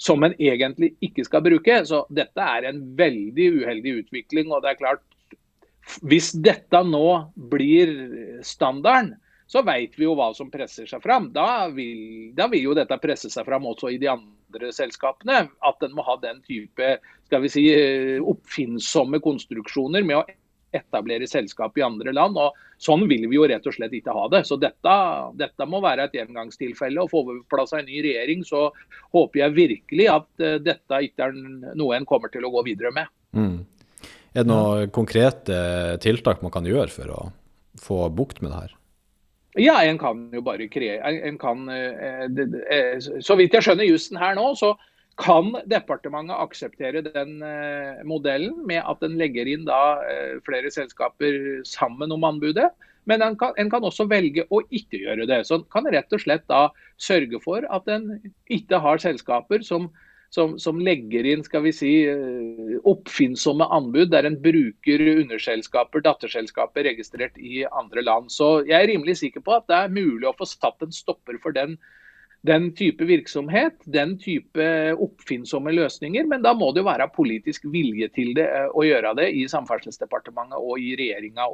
som 0.00 0.26
en 0.26 0.34
egentlig 0.42 0.96
ikke 1.04 1.28
skal 1.28 1.46
bruke. 1.46 1.78
Så 1.86 2.02
dette 2.10 2.42
er 2.42 2.72
en 2.72 2.82
veldig 2.98 3.50
uheldig 3.62 3.96
utvikling. 4.02 4.50
og 4.50 4.64
det 4.64 4.74
er 4.74 4.82
klart, 4.82 5.06
Hvis 6.02 6.34
dette 6.34 6.82
nå 6.86 7.30
blir 7.50 8.42
standarden, 8.42 9.14
så 9.50 9.64
vet 9.66 9.96
vi 9.98 10.06
jo 10.06 10.14
hva 10.14 10.28
som 10.36 10.50
presser 10.50 10.86
seg 10.86 11.02
fram. 11.02 11.32
Da 11.34 11.66
vil, 11.74 12.30
da 12.38 12.46
vil, 12.52 12.68
jo 12.68 12.74
dette 12.78 13.00
presse 13.02 13.32
seg 13.32 13.48
fram 13.48 13.64
også 13.66 13.90
i 13.90 13.98
de 13.98 14.06
andre 14.12 14.70
selskapene. 14.74 15.40
At 15.66 15.82
en 15.82 15.96
må 15.96 16.04
ha 16.06 16.14
den 16.22 16.38
type 16.46 16.92
skal 17.26 17.42
vi 17.42 17.50
si, 17.50 17.64
eh, 17.74 18.22
oppfinnsomme 18.22 19.18
konstruksjoner 19.22 20.06
med 20.06 20.20
å 20.20 20.24
etablere 20.70 21.26
selskap 21.26 21.78
i 21.78 21.82
andre 21.82 22.14
land. 22.14 22.38
og 22.38 22.54
Sånn 22.78 23.02
vil 23.10 23.26
vi 23.26 23.40
jo 23.40 23.48
rett 23.50 23.66
og 23.66 23.74
slett 23.74 23.94
ikke 23.98 24.14
ha 24.14 24.28
det. 24.30 24.44
Så 24.46 24.54
dette, 24.60 24.96
dette 25.34 25.66
må 25.66 25.82
være 25.82 26.06
et 26.06 26.18
engangstilfelle. 26.22 27.02
og 27.02 27.10
Får 27.10 27.26
vi 27.26 27.38
på 27.42 27.56
plass 27.56 27.74
en 27.74 27.90
ny 27.90 28.00
regjering, 28.06 28.46
så 28.46 28.68
håper 29.10 29.42
jeg 29.42 29.58
virkelig 29.58 30.10
at 30.14 30.30
uh, 30.46 30.56
dette 30.62 31.04
ikke 31.10 31.26
er 31.26 31.34
noe 31.74 31.98
en 31.98 32.06
kommer 32.06 32.30
til 32.30 32.46
å 32.46 32.54
gå 32.54 32.62
videre 32.70 32.94
med. 32.94 33.10
Mm. 33.34 33.66
Er 34.30 34.46
det 34.46 34.50
noen 34.50 34.94
konkrete 34.94 35.98
tiltak 36.02 36.38
man 36.42 36.54
kan 36.54 36.66
gjøre 36.66 36.92
for 36.94 37.10
å 37.10 37.24
få 37.82 38.04
bukt 38.14 38.38
med 38.44 38.54
det 38.54 38.62
her? 38.62 38.79
Ja, 39.58 39.80
en 39.82 39.98
kan 39.98 40.28
jo 40.30 40.42
bare 40.46 40.68
kreere 40.70 41.10
en 41.26 41.38
kan, 41.38 41.68
eh, 41.68 42.24
eh, 42.70 42.98
Så 43.20 43.36
vidt 43.36 43.52
jeg 43.52 43.62
skjønner 43.62 43.88
jussen 43.88 44.16
her 44.16 44.34
nå, 44.34 44.54
så 44.54 44.76
kan 45.18 45.50
departementet 45.66 46.38
akseptere 46.38 47.02
den 47.02 47.42
eh, 47.42 48.04
modellen 48.06 48.62
med 48.66 48.82
at 48.86 49.02
en 49.02 49.18
legger 49.18 49.46
inn 49.50 49.66
da 49.66 49.98
flere 50.46 50.70
selskaper 50.70 51.64
sammen 51.64 52.12
om 52.12 52.24
anbudet. 52.24 52.70
Men 53.06 53.22
en 53.22 53.36
kan, 53.36 53.52
en 53.58 53.70
kan, 53.70 53.82
også 53.82 54.06
velge 54.06 54.46
å 54.50 54.62
ikke 54.70 55.02
gjøre 55.02 55.26
det. 55.26 55.46
Så 55.46 55.58
en 55.58 55.66
kan 55.72 55.88
rett 55.90 56.12
og 56.12 56.20
slett 56.22 56.46
da 56.46 56.68
sørge 57.00 57.40
for 57.42 57.66
at 57.68 57.88
en 57.88 58.20
ikke 58.48 58.78
har 58.78 59.02
selskaper 59.02 59.64
som 59.66 59.90
som, 60.30 60.58
som, 60.62 60.78
legger 60.80 61.26
inn 61.26 61.42
skal 61.44 61.64
vi 61.66 61.72
si, 61.74 61.92
eh, 62.06 62.76
oppfinnsomme 62.88 63.66
anbud 63.74 64.12
der 64.12 64.28
en 64.28 64.38
bruker 64.42 65.02
underselskaper, 65.16 66.04
datterselskaper 66.06 66.86
registrert 66.86 67.38
i 67.38 67.64
andre 67.66 68.04
land. 68.06 68.30
Så 68.30 68.60
jeg 68.68 68.78
er 68.78 68.92
rimelig 68.92 69.18
sikker 69.24 69.42
på 69.46 69.56
at 69.58 69.66
det 69.70 69.78
er 69.78 69.96
mulig 69.96 70.28
å 70.30 70.36
få 70.38 70.46
satt 70.46 70.86
en 70.86 70.94
stopper 70.94 71.40
for 71.42 71.56
den, 71.56 71.74
den 72.46 72.70
type 72.78 73.04
virksomhet, 73.10 73.82
den 73.90 74.14
type 74.22 74.70
oppfinnsomme 74.94 75.74
løsninger. 75.74 76.30
Men 76.30 76.46
da 76.46 76.54
må 76.54 76.70
det 76.70 76.84
jo 76.84 76.90
være 76.92 77.10
politisk 77.16 77.66
vilje 77.74 78.12
til 78.14 78.30
det, 78.38 78.46
eh, 78.46 78.70
å 78.70 78.86
gjøre 78.86 79.16
det 79.18 79.32
i 79.34 79.48
Samferdselsdepartementet 79.50 80.62
og 80.62 80.78
i 80.78 80.94
regjeringa. 81.00 81.50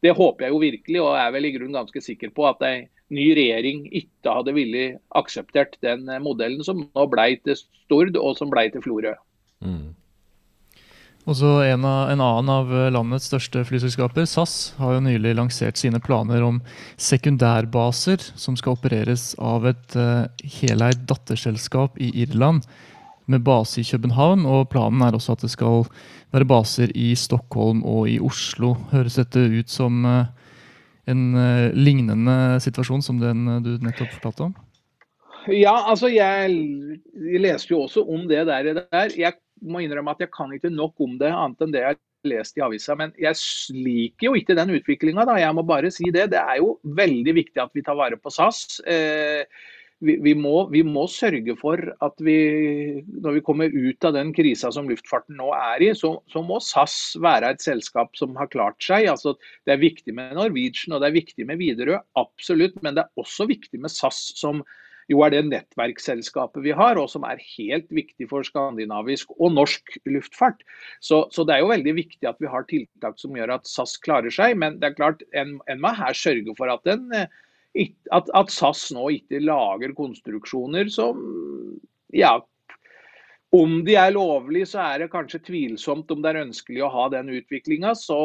Det 0.00 0.16
håper 0.16 0.46
jeg 0.46 0.56
jo 0.56 0.64
virkelig, 0.64 1.00
og 1.04 1.20
er 1.20 1.36
vel 1.36 1.48
i 1.48 1.52
grunnen 1.52 1.82
ganske 1.82 2.00
sikker 2.00 2.32
på 2.32 2.48
at 2.48 2.64
det 2.64 2.74
ny 3.14 3.28
regjering 3.38 3.84
ikke 3.94 4.38
hadde 4.38 4.54
villet 4.56 4.98
akseptert 5.18 5.76
den 5.84 6.08
eh, 6.10 6.22
modellen 6.22 6.64
som 6.66 6.82
nå 6.86 7.06
ble 7.12 7.28
til 7.44 7.58
Stord 7.58 8.18
og 8.18 8.34
som 8.38 8.50
ble 8.52 8.66
til 8.72 8.82
Florø. 8.84 9.14
Mm. 9.64 9.94
En, 11.26 11.82
en, 11.82 12.20
annen 12.22 12.50
av 12.54 12.68
eh, 12.70 12.90
landets 12.94 13.26
største 13.26 13.64
flyselskaper, 13.66 14.28
SAS, 14.30 14.76
har 14.78 14.94
jo 14.94 15.02
nylig 15.02 15.32
lansert 15.34 15.78
sine 15.80 15.98
planer 15.98 16.44
om 16.46 16.60
sekundærbaser 17.02 18.22
som 18.38 18.54
skal 18.58 18.76
opereres 18.76 19.32
av 19.42 19.66
et 19.66 19.96
uh, 19.98 20.30
heleid 20.60 21.02
datterselskap 21.10 21.98
i 21.98 22.12
Irland 22.22 22.62
med 23.26 23.42
base 23.42 23.82
i 23.82 23.84
København. 23.88 24.46
og 24.46 24.68
Planen 24.70 25.02
er 25.02 25.18
også 25.18 25.34
at 25.34 25.42
det 25.42 25.50
skal 25.50 25.88
være 26.30 26.46
baser 26.46 26.94
i 26.94 27.10
Stockholm 27.18 27.82
og 27.82 28.06
i 28.06 28.20
Oslo. 28.22 28.76
Høres 28.94 29.18
dette 29.18 29.42
ut 29.50 29.66
som 29.70 30.06
uh, 30.06 30.30
en 31.10 31.26
uh, 31.36 31.74
lignende 31.76 32.56
situasjon 32.64 33.04
som 33.04 33.20
den 33.22 33.46
uh, 33.48 33.60
du 33.62 33.76
nettopp 33.82 34.10
fortalte 34.18 34.48
om? 34.48 34.56
Ja, 35.52 35.76
altså 35.86 36.10
jeg, 36.10 36.56
jeg, 37.14 37.42
leste 37.42 37.74
jo 37.74 37.84
også 37.84 38.02
om 38.02 38.26
det 38.30 38.46
der, 38.48 38.72
der. 38.90 39.12
Jeg 39.14 39.38
må 39.62 39.84
innrømme 39.84 40.16
at 40.16 40.24
jeg 40.24 40.32
kan 40.34 40.50
ikke 40.54 40.72
nok 40.74 40.98
om 41.02 41.14
det, 41.20 41.30
annet 41.30 41.62
enn 41.62 41.74
det 41.74 41.84
jeg 41.84 41.94
har 41.94 42.02
lest 42.26 42.58
i 42.58 42.64
avisa. 42.66 42.96
Men 42.98 43.14
jeg 43.20 43.38
liker 43.76 44.30
jo 44.30 44.34
ikke 44.38 44.56
den 44.58 44.74
utviklinga, 44.76 45.26
jeg 45.38 45.54
må 45.56 45.64
bare 45.66 45.92
si 45.94 46.10
det. 46.14 46.30
Det 46.34 46.42
er 46.42 46.60
jo 46.62 46.76
veldig 46.98 47.36
viktig 47.38 47.62
at 47.62 47.74
vi 47.76 47.84
tar 47.86 47.98
vare 47.98 48.18
på 48.18 48.32
SAS. 48.34 48.80
Eh, 48.86 49.46
vi, 50.04 50.16
vi, 50.20 50.34
må, 50.36 50.66
vi, 50.72 50.82
må, 50.84 51.06
sørge 51.08 51.56
for 51.60 51.80
at 52.04 52.24
vi, 52.24 52.36
når 53.22 53.38
vi 53.38 53.44
kommer 53.44 53.72
ut 53.72 54.04
av 54.04 54.16
den 54.16 54.32
krisa 54.36 54.70
som 54.74 54.90
luftfarten 54.90 55.38
nå 55.40 55.48
er 55.56 55.84
i, 55.86 55.92
så, 55.96 56.16
så, 56.32 56.42
må 56.44 56.58
SAS 56.60 57.16
være 57.22 57.54
et 57.54 57.64
selskap 57.64 58.16
som 58.18 58.36
har 58.36 58.50
klart 58.52 58.76
seg. 58.84 59.08
Altså, 59.12 59.36
det 59.64 59.76
er 59.76 59.84
viktig 59.84 60.16
med 60.16 60.34
Norwegian 60.36 60.96
og 60.96 61.04
det 61.04 61.10
er 61.10 61.20
viktig 61.20 61.46
med 61.48 61.62
Widerøe, 61.62 62.02
absolutt. 62.20 62.76
Men 62.84 62.98
det 62.98 63.06
er 63.06 63.22
også 63.24 63.48
viktig 63.48 63.80
med 63.80 63.92
SAS, 63.92 64.20
som 64.36 64.60
jo 65.08 65.20
er 65.22 65.30
det 65.32 65.44
nettverksselskapet 65.46 66.64
vi 66.64 66.74
har, 66.74 66.98
og 66.98 67.08
som 67.08 67.24
er 67.28 67.40
helt 67.54 67.86
viktig 67.94 68.26
for 68.28 68.44
skandinavisk 68.44 69.30
og 69.38 69.54
norsk 69.54 69.96
luftfart. 70.10 70.64
Så, 71.00 71.24
så, 71.32 71.46
det 71.46 71.56
er 71.56 71.62
jo 71.62 71.72
veldig 71.72 71.96
viktig 72.02 72.28
at 72.28 72.42
vi 72.42 72.50
har 72.50 72.66
tiltak 72.68 73.16
som 73.22 73.36
gjør 73.38 73.54
at 73.56 73.70
SAS 73.70 73.96
klarer 74.02 74.34
seg. 74.34 74.58
Men 74.60 74.80
det 74.82 74.90
er 74.90 74.98
klart, 74.98 75.24
en, 75.32 75.56
en 75.70 75.82
må 75.82 75.94
her 75.96 76.16
sørge 76.18 76.56
for 76.58 76.74
at 76.74 76.84
den 76.84 77.06
at, 78.14 78.28
at, 78.34 78.52
SAS 78.52 78.88
nå 78.96 79.08
ikke 79.18 79.42
lager 79.44 79.94
konstruksjoner 79.96 80.88
som 80.92 81.20
ja, 82.14 82.38
om 83.54 83.84
de 83.86 83.94
er 83.94 84.10
lovlige, 84.14 84.66
så 84.66 84.80
er 84.82 85.02
det 85.02 85.12
kanskje 85.12 85.40
tvilsomt 85.46 86.10
om 86.10 86.22
det 86.22 86.32
er 86.32 86.42
ønskelig 86.42 86.82
å 86.84 86.90
ha 86.92 87.06
den 87.14 87.30
utviklinga. 87.38 87.94
Så 87.98 88.16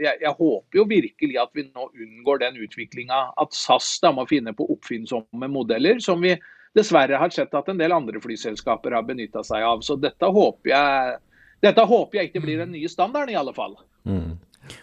jeg, 0.00 0.14
jeg, 0.22 0.34
håper 0.38 0.78
jo 0.78 0.86
virkelig 0.88 1.38
at 1.42 1.50
vi 1.56 1.66
nå 1.66 1.88
unngår 1.90 2.42
den 2.44 2.60
utviklinga. 2.62 3.24
At 3.42 3.56
SAS 3.56 3.96
da 4.04 4.12
må 4.14 4.26
finne 4.30 4.54
på 4.56 4.68
oppfinnsomme 4.72 5.50
modeller, 5.50 5.98
som 6.04 6.22
vi 6.22 6.36
dessverre 6.78 7.18
har 7.20 7.34
sett 7.34 7.52
at 7.58 7.68
en 7.68 7.80
del 7.80 7.92
andre 7.92 8.22
flyselskaper 8.22 8.94
har 8.96 9.04
benytta 9.08 9.42
seg 9.44 9.66
av. 9.66 9.82
Så 9.84 9.98
dette 10.00 10.30
håper, 10.30 10.72
jeg, 10.72 11.18
dette 11.66 11.88
håper 11.88 12.20
jeg 12.20 12.30
ikke 12.30 12.44
blir 12.46 12.62
den 12.62 12.72
nye 12.76 12.92
standarden, 12.92 13.34
i 13.34 13.40
alle 13.42 13.54
fall. 13.56 13.76
Mm. 14.08 14.38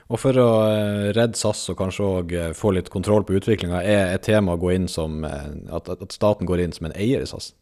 Og 0.09 0.19
for 0.21 0.37
å 0.41 0.49
eh, 0.67 1.09
redde 1.15 1.39
SAS 1.39 1.63
og 1.71 1.77
kanskje 1.79 2.05
òg 2.05 2.35
eh, 2.35 2.51
få 2.57 2.73
litt 2.75 2.91
kontroll 2.93 3.25
på 3.25 3.37
utviklinga, 3.39 3.81
er 3.81 4.13
et 4.13 4.25
tema 4.25 4.55
å 4.55 4.61
gå 4.61 4.73
inn 4.75 4.89
som, 4.91 5.23
eh, 5.25 5.49
at, 5.75 5.89
at, 5.93 6.05
staten 6.15 6.49
går 6.49 6.65
inn 6.65 6.75
som 6.75 6.89
en 6.89 6.95
eier 6.97 7.23
i 7.23 7.29
SAS? 7.29 7.53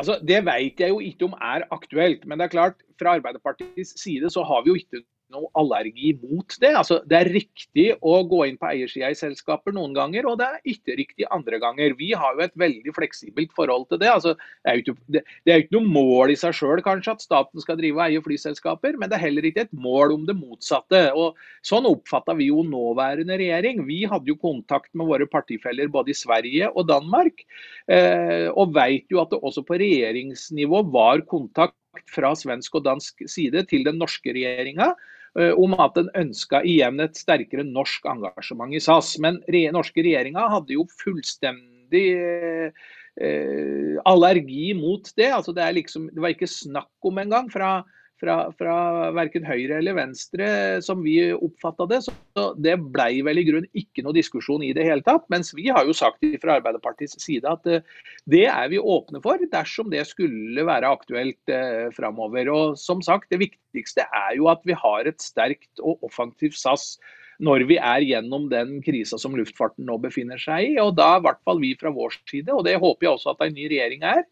Altså, 0.00 0.16
Det 0.24 0.40
vet 0.46 0.80
jeg 0.80 0.94
jo 0.94 1.02
ikke 1.04 1.28
om 1.28 1.36
er 1.36 1.66
aktuelt. 1.74 2.24
Men 2.26 2.40
det 2.40 2.48
er 2.48 2.54
klart, 2.56 2.78
fra 3.00 3.16
Arbeiderpartiets 3.18 3.96
side 4.00 4.30
så 4.32 4.44
har 4.46 4.64
vi 4.64 4.72
jo 4.72 4.80
ikke 4.80 5.02
noe 5.32 5.50
allergi 5.58 6.12
mot 6.22 6.56
det. 6.62 6.72
Altså, 6.78 7.00
det 7.08 7.18
er 7.18 7.32
riktig 7.34 7.86
å 8.00 8.18
gå 8.28 8.44
inn 8.48 8.58
på 8.60 8.68
eiersida 8.70 9.10
i 9.12 9.18
selskaper 9.18 9.74
noen 9.74 9.96
ganger, 9.96 10.28
og 10.30 10.38
det 10.40 10.48
er 10.48 10.72
ikke 10.74 10.96
riktig 11.00 11.28
andre 11.32 11.60
ganger. 11.62 11.96
Vi 11.98 12.12
har 12.18 12.36
jo 12.36 12.44
et 12.46 12.56
veldig 12.60 12.94
fleksibelt 12.96 13.54
forhold 13.56 13.88
til 13.90 14.02
det. 14.02 14.10
Altså, 14.12 14.36
det, 14.36 14.70
er 14.70 14.78
jo 14.78 14.84
ikke, 14.84 14.96
det, 15.16 15.24
er 15.46 15.64
ikke 15.64 15.78
noe 15.78 15.94
mål 15.96 16.34
i 16.34 16.38
seg 16.38 16.56
sjøl 16.56 16.84
kanskje 16.84 17.16
at 17.16 17.24
staten 17.24 17.64
skal 17.64 17.80
drive 17.80 17.98
og 17.98 18.04
eie 18.06 18.24
flyselskaper, 18.24 18.98
men 19.00 19.10
det 19.10 19.18
er 19.18 19.26
heller 19.26 19.48
ikke 19.48 19.66
et 19.66 19.74
mål 19.74 20.16
om 20.18 20.28
det 20.28 20.38
motsatte. 20.38 21.04
Og 21.18 21.38
Sånn 21.66 21.86
oppfatta 21.86 22.34
vi 22.38 22.48
jo 22.48 22.64
nåværende 22.66 23.36
regjering. 23.38 23.84
Vi 23.86 24.02
hadde 24.10 24.32
jo 24.32 24.38
kontakt 24.40 24.90
med 24.98 25.06
våre 25.10 25.28
partifeller 25.30 25.90
både 25.92 26.10
i 26.12 26.18
Sverige 26.18 26.70
og 26.72 26.88
Danmark, 26.90 27.44
eh, 27.86 28.48
og 28.50 28.74
veit 28.74 29.06
jo 29.12 29.22
at 29.22 29.30
det 29.30 29.40
også 29.40 29.64
på 29.66 29.78
regjeringsnivå 29.80 30.82
var 30.92 31.22
kontakt 31.30 31.78
fra 32.10 32.32
svensk 32.38 32.80
og 32.80 32.86
dansk 32.86 33.24
side 33.30 33.64
til 33.70 33.86
den 33.86 34.00
norske 34.00 34.34
regjeringa 34.34 34.92
om 35.32 35.72
at 35.80 35.94
den 35.96 36.10
ønska 36.18 36.60
igjen 36.68 37.00
et 37.00 37.16
sterkere 37.16 37.64
norsk 37.64 38.04
engasjement 38.10 38.74
i 38.76 38.80
SAS. 38.84 39.14
Men 39.22 39.38
re 39.48 39.62
norske 39.72 40.04
regjeringa 40.04 40.44
hadde 40.52 40.76
jo 40.76 40.84
fullstendig 41.00 42.04
eh, 42.18 43.96
allergi 44.08 44.72
mot 44.76 45.08
det. 45.16 45.30
Altså 45.32 45.54
det, 45.56 45.70
liksom, 45.78 46.10
det 46.12 46.20
var 46.20 46.34
ikke 46.34 46.50
snakk 46.50 47.08
om 47.08 47.20
engang 47.22 47.48
fra 47.52 47.78
fra, 48.22 48.36
fra 48.58 48.76
verken 49.16 49.44
høyre 49.46 49.80
eller 49.80 49.96
venstre, 49.98 50.48
som 50.84 51.02
vi 51.04 51.16
oppfatta 51.34 51.88
det. 51.90 52.00
Så 52.06 52.46
det 52.62 52.76
blei 52.94 53.22
vel 53.26 53.42
i 53.42 53.46
grunn 53.48 53.66
ikke 53.78 54.04
noe 54.06 54.16
diskusjon 54.16 54.64
i 54.64 54.72
det 54.76 54.86
hele 54.86 55.04
tatt. 55.06 55.26
Mens 55.32 55.52
vi 55.58 55.68
har 55.74 55.86
jo 55.88 55.96
sagt 55.96 56.24
fra 56.42 56.58
Arbeiderpartiets 56.60 57.18
side 57.22 57.48
at 57.50 57.66
eh, 57.70 57.82
det 58.30 58.46
er 58.50 58.70
vi 58.72 58.78
åpne 58.78 59.22
for 59.24 59.42
dersom 59.52 59.90
det 59.92 60.04
skulle 60.10 60.66
være 60.68 60.92
aktuelt 60.94 61.52
eh, 61.52 61.88
framover. 61.96 62.52
Og 62.52 62.78
som 62.80 63.02
sagt, 63.04 63.30
det 63.32 63.42
viktigste 63.42 64.06
er 64.06 64.38
jo 64.38 64.48
at 64.52 64.62
vi 64.68 64.78
har 64.78 65.10
et 65.10 65.20
sterkt 65.22 65.82
og 65.82 66.02
offensivt 66.06 66.58
SAS 66.60 66.94
når 67.42 67.64
vi 67.66 67.78
er 67.80 68.04
gjennom 68.06 68.46
den 68.52 68.76
krisa 68.84 69.18
som 69.18 69.34
luftfarten 69.34 69.86
nå 69.88 69.96
befinner 70.02 70.38
seg 70.38 70.68
i. 70.68 70.76
Og 70.82 70.94
da 70.98 71.16
i 71.16 71.24
hvert 71.24 71.42
fall 71.46 71.58
vi 71.62 71.72
fra 71.80 71.90
vår 71.94 72.14
side, 72.30 72.52
og 72.54 72.62
det 72.68 72.78
håper 72.78 73.08
jeg 73.08 73.16
også 73.16 73.34
at 73.34 73.42
en 73.48 73.56
ny 73.56 73.66
regjering 73.72 74.06
er, 74.06 74.22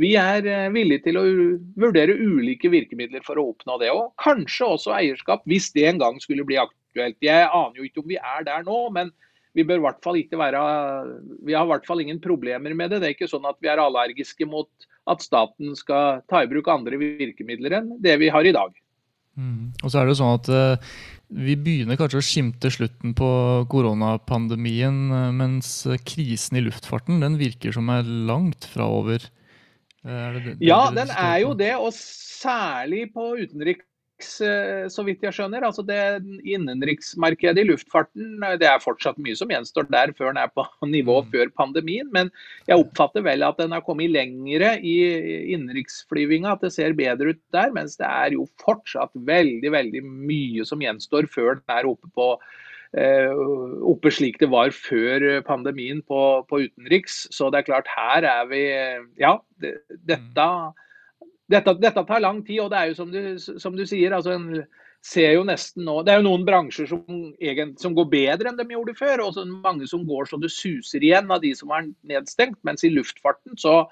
vi 0.00 0.12
er 0.20 0.44
eh, 0.44 0.70
villige 0.74 1.06
til 1.06 1.18
å 1.20 1.24
vurdere 1.80 2.16
ulike 2.16 2.70
virkemidler 2.72 3.24
for 3.24 3.40
å 3.40 3.50
oppnå 3.52 3.78
det. 3.80 3.92
Og 3.94 4.12
kanskje 4.20 4.72
også 4.76 4.96
eierskap, 4.96 5.44
hvis 5.48 5.70
det 5.76 5.86
en 5.90 6.02
gang 6.02 6.18
skulle 6.22 6.44
bli 6.48 6.58
aktuelt. 6.60 7.16
Jeg 7.24 7.48
aner 7.48 7.80
jo 7.80 7.86
ikke 7.86 8.02
om 8.02 8.10
vi 8.10 8.20
er 8.20 8.44
der 8.46 8.66
nå, 8.66 8.82
men 8.92 9.12
vi 9.56 9.64
bør 9.64 9.80
hvert 9.86 10.02
fall 10.04 10.18
ikke 10.20 10.36
være 10.36 10.60
Vi 11.48 11.54
har 11.56 11.64
i 11.64 11.70
hvert 11.70 11.86
fall 11.88 12.02
ingen 12.04 12.20
problemer 12.20 12.74
med 12.76 12.92
det. 12.92 13.00
Det 13.00 13.08
er 13.08 13.16
ikke 13.16 13.30
sånn 13.30 13.48
at 13.48 13.56
vi 13.64 13.72
er 13.72 13.80
allergiske 13.80 14.48
mot 14.48 14.68
at 15.08 15.22
staten 15.24 15.72
skal 15.78 16.20
ta 16.28 16.42
i 16.42 16.50
bruk 16.50 16.68
andre 16.68 16.98
virkemidler 17.00 17.78
enn 17.78 17.94
det 18.02 18.18
vi 18.20 18.28
har 18.32 18.44
i 18.44 18.52
dag. 18.52 18.74
Mm. 19.36 19.72
Og 19.84 19.92
så 19.92 20.00
er 20.00 20.06
det 20.06 20.14
jo 20.14 20.18
sånn 20.18 20.38
at 20.38 20.48
uh, 20.48 20.94
Vi 21.28 21.56
begynner 21.60 21.98
kanskje 22.00 22.20
å 22.22 22.24
skimte 22.24 22.70
slutten 22.72 23.12
på 23.16 23.28
koronapandemien, 23.72 25.00
uh, 25.12 25.32
mens 25.36 25.70
krisen 26.08 26.60
i 26.60 26.64
luftfarten 26.64 27.20
den 27.24 27.36
virker 27.40 27.76
som 27.76 27.88
er 27.92 28.04
langt 28.04 28.68
fra 28.72 28.88
over. 28.92 29.24
Eh, 30.06 30.32
det, 30.32 30.40
det, 30.46 30.56
ja, 30.64 30.86
den 30.94 31.10
er 31.10 31.42
jo 31.42 31.52
det, 31.58 31.74
og 31.82 31.92
særlig 31.96 33.08
på 33.14 33.32
utenriks, 33.40 34.28
eh, 34.44 34.86
så 34.92 35.02
vidt 35.06 35.24
jeg 35.26 35.34
skjønner. 35.34 35.66
Altså 35.66 35.82
det 35.86 35.98
Innenriksmarkedet 36.46 37.64
i 37.64 37.66
luftfarten, 37.70 38.36
eh, 38.46 38.56
det 38.60 38.68
er 38.70 38.82
fortsatt 38.82 39.18
mye 39.22 39.36
som 39.38 39.50
gjenstår 39.50 39.88
der 39.90 40.14
før 40.16 40.30
den 40.30 40.42
er 40.44 40.52
på 40.54 40.66
nivå 40.96 41.18
mm. 41.24 41.32
før 41.34 41.50
pandemien. 41.58 42.10
Men 42.14 42.30
jeg 42.70 42.84
oppfatter 42.84 43.26
vel 43.26 43.42
at 43.46 43.58
den 43.62 43.74
har 43.74 43.84
kommet 43.86 44.14
lengre 44.14 44.76
i 44.78 44.96
innenriksflyvinga, 45.56 46.54
at 46.54 46.68
det 46.68 46.74
ser 46.76 46.96
bedre 46.98 47.34
ut 47.34 47.42
der. 47.56 47.74
Mens 47.74 47.98
det 48.00 48.06
er 48.06 48.38
jo 48.38 48.46
fortsatt 48.62 49.14
veldig, 49.26 49.74
veldig 49.74 50.04
mye 50.06 50.68
som 50.68 50.84
gjenstår 50.84 51.30
før 51.34 51.58
den 51.58 51.78
er 51.80 51.90
oppe 51.90 52.12
på 52.14 52.34
oppe 52.96 54.10
slik 54.14 54.38
det 54.40 54.48
var 54.48 54.72
før 54.72 55.42
pandemien 55.44 56.00
på, 56.06 56.20
på, 56.48 56.62
utenriks. 56.64 57.26
Så 57.34 57.50
det 57.52 57.60
er 57.60 57.68
klart, 57.68 57.92
her 57.92 58.24
er 58.24 58.48
vi 58.48 58.62
Ja, 59.20 59.36
det, 59.60 59.76
dette, 60.08 60.48
dette, 61.52 61.76
dette, 61.82 62.04
tar 62.08 62.24
lang 62.24 62.40
tid. 62.46 62.62
Og 62.64 62.72
det 62.72 62.80
er 62.80 62.92
jo 62.92 62.98
som 63.02 63.12
du, 63.12 63.20
som 63.38 63.76
du 63.76 63.84
sier, 63.86 64.16
altså 64.16 64.36
en 64.36 64.64
ser 65.06 65.36
jo 65.36 65.44
nesten 65.46 65.84
nå 65.86 66.00
Det 66.02 66.12
er 66.12 66.18
jo 66.18 66.26
noen 66.26 66.46
bransjer 66.46 66.88
som, 66.90 67.04
som 67.78 67.94
går 67.94 68.08
bedre 68.10 68.50
enn 68.50 68.58
de 68.58 68.66
gjorde 68.72 68.96
før, 68.98 69.22
og 69.26 69.38
mange 69.62 69.86
som 69.90 70.06
går 70.08 70.26
så 70.30 70.40
det 70.42 70.50
suser 70.54 71.04
igjen 71.04 71.30
av 71.30 71.44
de 71.44 71.52
som 71.58 71.70
er 71.76 71.90
nedstengt. 72.08 72.58
Mens 72.66 72.84
i 72.86 72.92
luftfarten 72.94 73.58
så 73.60 73.84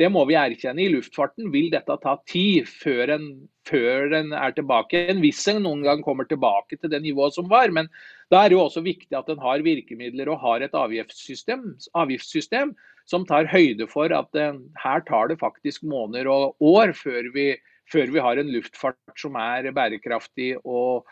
det 0.00 0.08
må 0.12 0.22
vi 0.28 0.36
erkjenne. 0.38 0.80
I 0.80 0.92
luftfarten 0.94 1.50
vil 1.52 1.68
dette 1.72 1.96
ta 2.00 2.14
tid 2.30 2.68
før 2.70 3.16
en, 3.16 3.26
før 3.68 4.14
en 4.16 4.32
er 4.36 4.54
tilbake. 4.56 5.02
En 5.12 5.20
hvis 5.20 5.42
en 5.50 5.60
noen 5.66 5.82
gang 5.84 6.04
kommer 6.04 6.28
tilbake 6.28 6.78
til 6.78 6.92
det 6.92 7.02
nivået 7.04 7.36
som 7.36 7.50
var. 7.50 7.72
Men 7.74 7.90
da 8.30 8.44
er 8.44 8.50
det 8.50 8.58
jo 8.58 8.64
også 8.64 8.82
viktig 8.84 9.16
at 9.16 9.30
en 9.32 9.42
har 9.42 9.64
virkemidler 9.66 10.30
og 10.30 10.40
har 10.44 10.64
et 10.64 10.76
avgiftssystem, 10.76 11.64
avgiftssystem 11.98 12.74
som 13.10 13.26
tar 13.26 13.50
høyde 13.50 13.88
for 13.90 14.12
at 14.14 14.38
uh, 14.38 14.60
her 14.84 15.02
tar 15.08 15.32
det 15.32 15.40
faktisk 15.40 15.82
måneder 15.82 16.30
og 16.30 16.54
år 16.62 16.94
før 16.98 17.32
vi, 17.34 17.52
før 17.90 18.12
vi 18.14 18.22
har 18.22 18.38
en 18.38 18.52
luftfart 18.54 19.18
som 19.18 19.38
er 19.40 19.72
bærekraftig 19.74 20.52
og, 20.62 21.10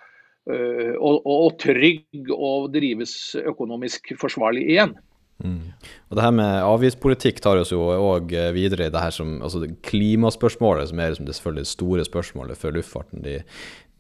uh, 0.50 0.94
og, 0.94 1.26
og 1.26 1.58
trygg 1.62 2.30
og 2.36 2.70
drives 2.76 3.34
økonomisk 3.42 4.14
forsvarlig 4.20 4.68
igjen. 4.68 4.94
Mm. 5.38 5.70
Og 6.10 6.16
det 6.18 6.22
her 6.24 6.32
med 6.34 6.64
avgiftspolitikk 6.66 7.38
tar 7.42 7.60
oss 7.60 7.70
jo 7.70 7.84
òg 7.94 8.32
eh, 8.34 8.48
videre 8.56 8.88
i 8.88 8.90
det 8.90 9.02
her 9.02 9.14
som 9.14 9.36
altså 9.38 9.68
klimaspørsmålet, 9.86 10.90
som 10.90 10.98
er 10.98 11.12
liksom 11.12 11.28
det 11.28 11.36
selvfølgelig 11.38 11.70
store 11.70 12.06
spørsmålet 12.08 12.58
for 12.58 12.74
luftfarten 12.74 13.22
de, 13.22 13.36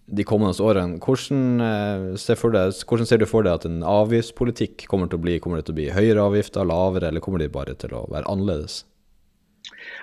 de 0.08 0.24
kommende 0.24 0.56
årene. 0.64 0.98
Hvordan, 1.04 1.60
eh, 1.60 2.16
ser 2.16 2.36
deg, 2.52 2.76
hvordan, 2.88 3.06
ser 3.06 3.18
du 3.18 3.26
for 3.26 3.44
deg 3.44 3.58
at 3.58 3.66
en 3.68 3.82
avgiftspolitikk 3.82 4.86
kommer 4.88 5.08
til 5.08 5.18
å 5.18 5.24
bli? 5.24 5.38
Kommer 5.38 5.60
det 5.60 5.68
til 5.68 5.76
å 5.76 5.80
bli 5.80 5.90
høyere 5.92 6.24
avgifter, 6.24 6.64
lavere, 6.64 7.08
eller 7.08 7.20
kommer 7.20 7.38
de 7.38 7.48
bare 7.48 7.74
til 7.74 7.92
å 7.96 8.06
være 8.10 8.28
annerledes? 8.30 8.84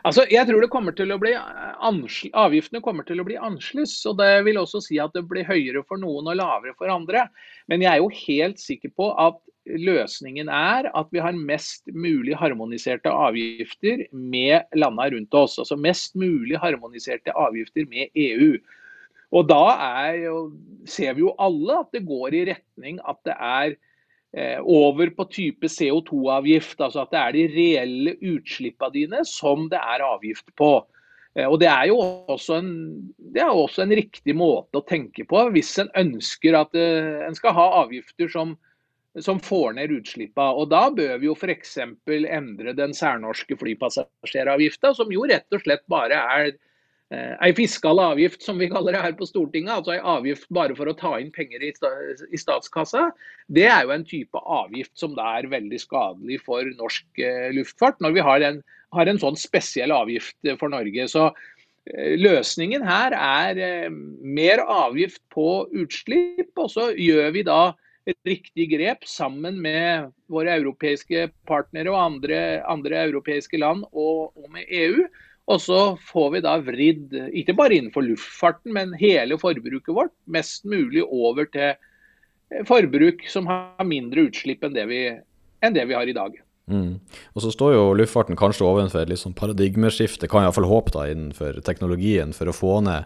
Altså, 0.06 0.26
jeg 0.30 0.46
tror 0.46 0.62
det 0.62 0.70
kommer 0.70 0.94
til 0.94 1.10
å 1.12 1.18
bli 1.18 1.34
Avgiftene 1.36 2.82
kommer 2.86 3.06
til 3.08 3.20
å 3.22 3.26
bli 3.26 3.38
annerledes. 3.38 3.98
og 4.06 4.18
Det 4.18 4.44
vil 4.46 4.62
også 4.62 4.82
si 4.84 5.00
at 5.02 5.14
det 5.14 5.26
blir 5.28 5.48
høyere 5.48 5.84
for 5.88 5.98
noen 5.98 6.30
og 6.30 6.38
lavere 6.38 6.76
for 6.78 6.92
andre. 6.94 7.28
Men 7.68 7.82
jeg 7.82 7.92
er 7.96 8.04
jo 8.04 8.14
helt 8.28 8.62
sikker 8.62 8.94
på 8.96 9.10
at 9.18 9.42
løsningen 9.66 10.50
er 10.54 10.92
at 10.94 11.08
vi 11.10 11.22
har 11.24 11.34
mest 11.34 11.88
mulig 11.90 12.36
harmoniserte 12.38 13.10
avgifter 13.10 14.06
med 14.14 14.70
landene 14.78 15.16
rundt 15.16 15.34
oss. 15.34 15.58
Altså 15.58 15.78
mest 15.80 16.14
mulig 16.16 16.60
harmoniserte 16.62 17.34
avgifter 17.34 17.90
med 17.90 18.14
EU. 18.14 18.54
Og 19.34 19.48
da 19.50 19.64
er, 20.04 20.26
ser 20.90 21.16
vi 21.18 21.26
jo 21.26 21.36
alle 21.42 21.82
at 21.82 21.96
det 21.96 22.06
går 22.08 22.36
i 22.38 22.46
retning 22.52 23.00
at 23.08 23.20
det 23.28 23.36
er 23.36 23.76
eh, 24.38 24.60
over 24.62 25.10
på 25.18 25.28
type 25.34 25.70
CO2-avgift. 25.72 26.78
Altså 26.80 27.06
at 27.06 27.14
det 27.16 27.22
er 27.22 27.38
de 27.38 27.46
reelle 27.56 28.18
utslippene 28.36 28.94
dine 28.94 29.24
som 29.30 29.70
det 29.72 29.82
er 29.82 30.06
avgift 30.06 30.54
på. 30.60 30.78
Eh, 31.36 31.48
og 31.48 31.60
Det 31.64 31.72
er 31.72 31.90
jo 31.92 31.98
også 32.36 32.60
en, 32.62 32.72
er 33.36 33.50
også 33.50 33.86
en 33.86 33.96
riktig 33.98 34.38
måte 34.38 34.80
å 34.80 34.88
tenke 34.88 35.26
på 35.28 35.48
hvis 35.56 35.74
en 35.84 35.92
ønsker 36.06 36.58
at 36.62 36.78
eh, 36.78 37.26
en 37.26 37.38
skal 37.38 37.58
ha 37.58 37.72
avgifter 37.84 38.32
som 38.32 38.58
som 39.24 39.40
får 39.40 39.78
ned 39.78 39.94
utslippene. 39.96 40.54
Og 40.60 40.70
Da 40.72 40.90
bør 40.92 41.18
vi 41.22 41.30
jo 41.30 41.36
f.eks. 41.36 41.78
endre 41.80 42.74
den 42.76 42.94
særnorske 42.96 43.58
flypassasjeravgifta, 43.60 44.94
som 44.96 45.12
jo 45.12 45.26
rett 45.30 45.48
og 45.56 45.64
slett 45.64 45.86
bare 45.92 46.20
er 46.20 46.50
ei 47.14 47.54
fiskal 47.54 48.00
avgift, 48.02 48.42
som 48.42 48.58
vi 48.58 48.70
kaller 48.72 48.96
det 48.96 49.02
her 49.04 49.14
på 49.18 49.28
Stortinget. 49.30 49.76
Altså 49.76 49.94
ei 49.94 50.02
avgift 50.02 50.48
bare 50.54 50.76
for 50.78 50.90
å 50.90 50.96
ta 50.98 51.16
inn 51.22 51.32
penger 51.34 51.62
i, 51.62 51.72
statskassa. 52.42 53.12
Det 53.46 53.68
er 53.70 53.86
jo 53.86 53.94
en 53.94 54.06
type 54.08 54.42
avgift 54.42 54.96
som 54.98 55.14
da 55.18 55.36
er 55.38 55.52
veldig 55.52 55.80
skadelig 55.82 56.40
for 56.46 56.66
norsk 56.80 57.22
eh, 57.22 57.52
luftfart, 57.54 58.02
når 58.02 58.18
vi 58.18 58.26
har 58.26 58.48
en, 58.48 58.62
har 58.98 59.12
en 59.12 59.22
sånn 59.22 59.38
spesiell 59.38 59.94
avgift 59.94 60.38
for 60.58 60.74
Norge. 60.74 61.06
Så 61.12 61.28
eh, 61.30 62.16
Løsningen 62.18 62.86
her 62.88 63.14
er 63.20 63.62
eh, 63.62 63.90
mer 64.26 64.66
avgift 64.66 65.22
på 65.34 65.66
utslipp, 65.78 66.56
og 66.58 66.72
så 66.74 66.90
gjør 66.98 67.36
vi 67.38 67.46
da 67.46 67.62
riktig 68.26 68.70
grep 68.74 69.06
sammen 69.10 69.58
med 69.62 70.12
våre 70.30 70.58
europeiske 70.60 71.30
partnere 71.50 71.94
og 71.94 72.02
andre, 72.02 72.42
andre 72.70 73.06
europeiske 73.08 73.58
land 73.62 73.86
og, 73.92 74.34
og, 74.36 74.50
med 74.54 74.66
EU. 74.70 75.06
Og 75.46 75.62
så 75.62 75.80
får 76.02 76.32
vi 76.34 76.42
da 76.42 76.56
vridd, 76.64 77.12
ikke 77.38 77.54
bare 77.58 77.78
innenfor 77.78 78.06
luftfarten, 78.08 78.72
men 78.74 78.96
hele 78.98 79.38
forbruket 79.38 79.94
vårt 79.94 80.14
mest 80.26 80.66
mulig 80.66 81.04
over 81.06 81.46
til 81.54 81.76
forbruk 82.66 83.26
som 83.30 83.50
har 83.50 83.86
mindre 83.86 84.28
utslipp 84.30 84.66
enn 84.66 84.76
det 84.76 84.88
vi, 84.90 85.04
enn 85.62 85.78
det 85.78 85.86
vi 85.90 85.98
har 85.98 86.10
i 86.10 86.18
dag. 86.18 86.36
Mm. 86.72 86.98
Og 87.38 87.44
så 87.44 87.52
står 87.54 87.76
jo 87.76 87.88
luftfarten 88.00 88.38
kanskje 88.40 88.66
overfor 88.66 89.04
et 89.04 89.12
litt 89.12 89.22
sånn 89.22 89.38
paradigmeskifte, 89.38 90.30
kan 90.30 90.42
jeg 90.42 90.50
iallfall 90.50 90.70
håpe, 90.70 90.96
da, 90.96 91.08
innenfor 91.14 91.60
teknologien 91.66 92.34
for 92.34 92.50
å 92.50 92.56
få 92.56 92.80
ned 92.88 93.06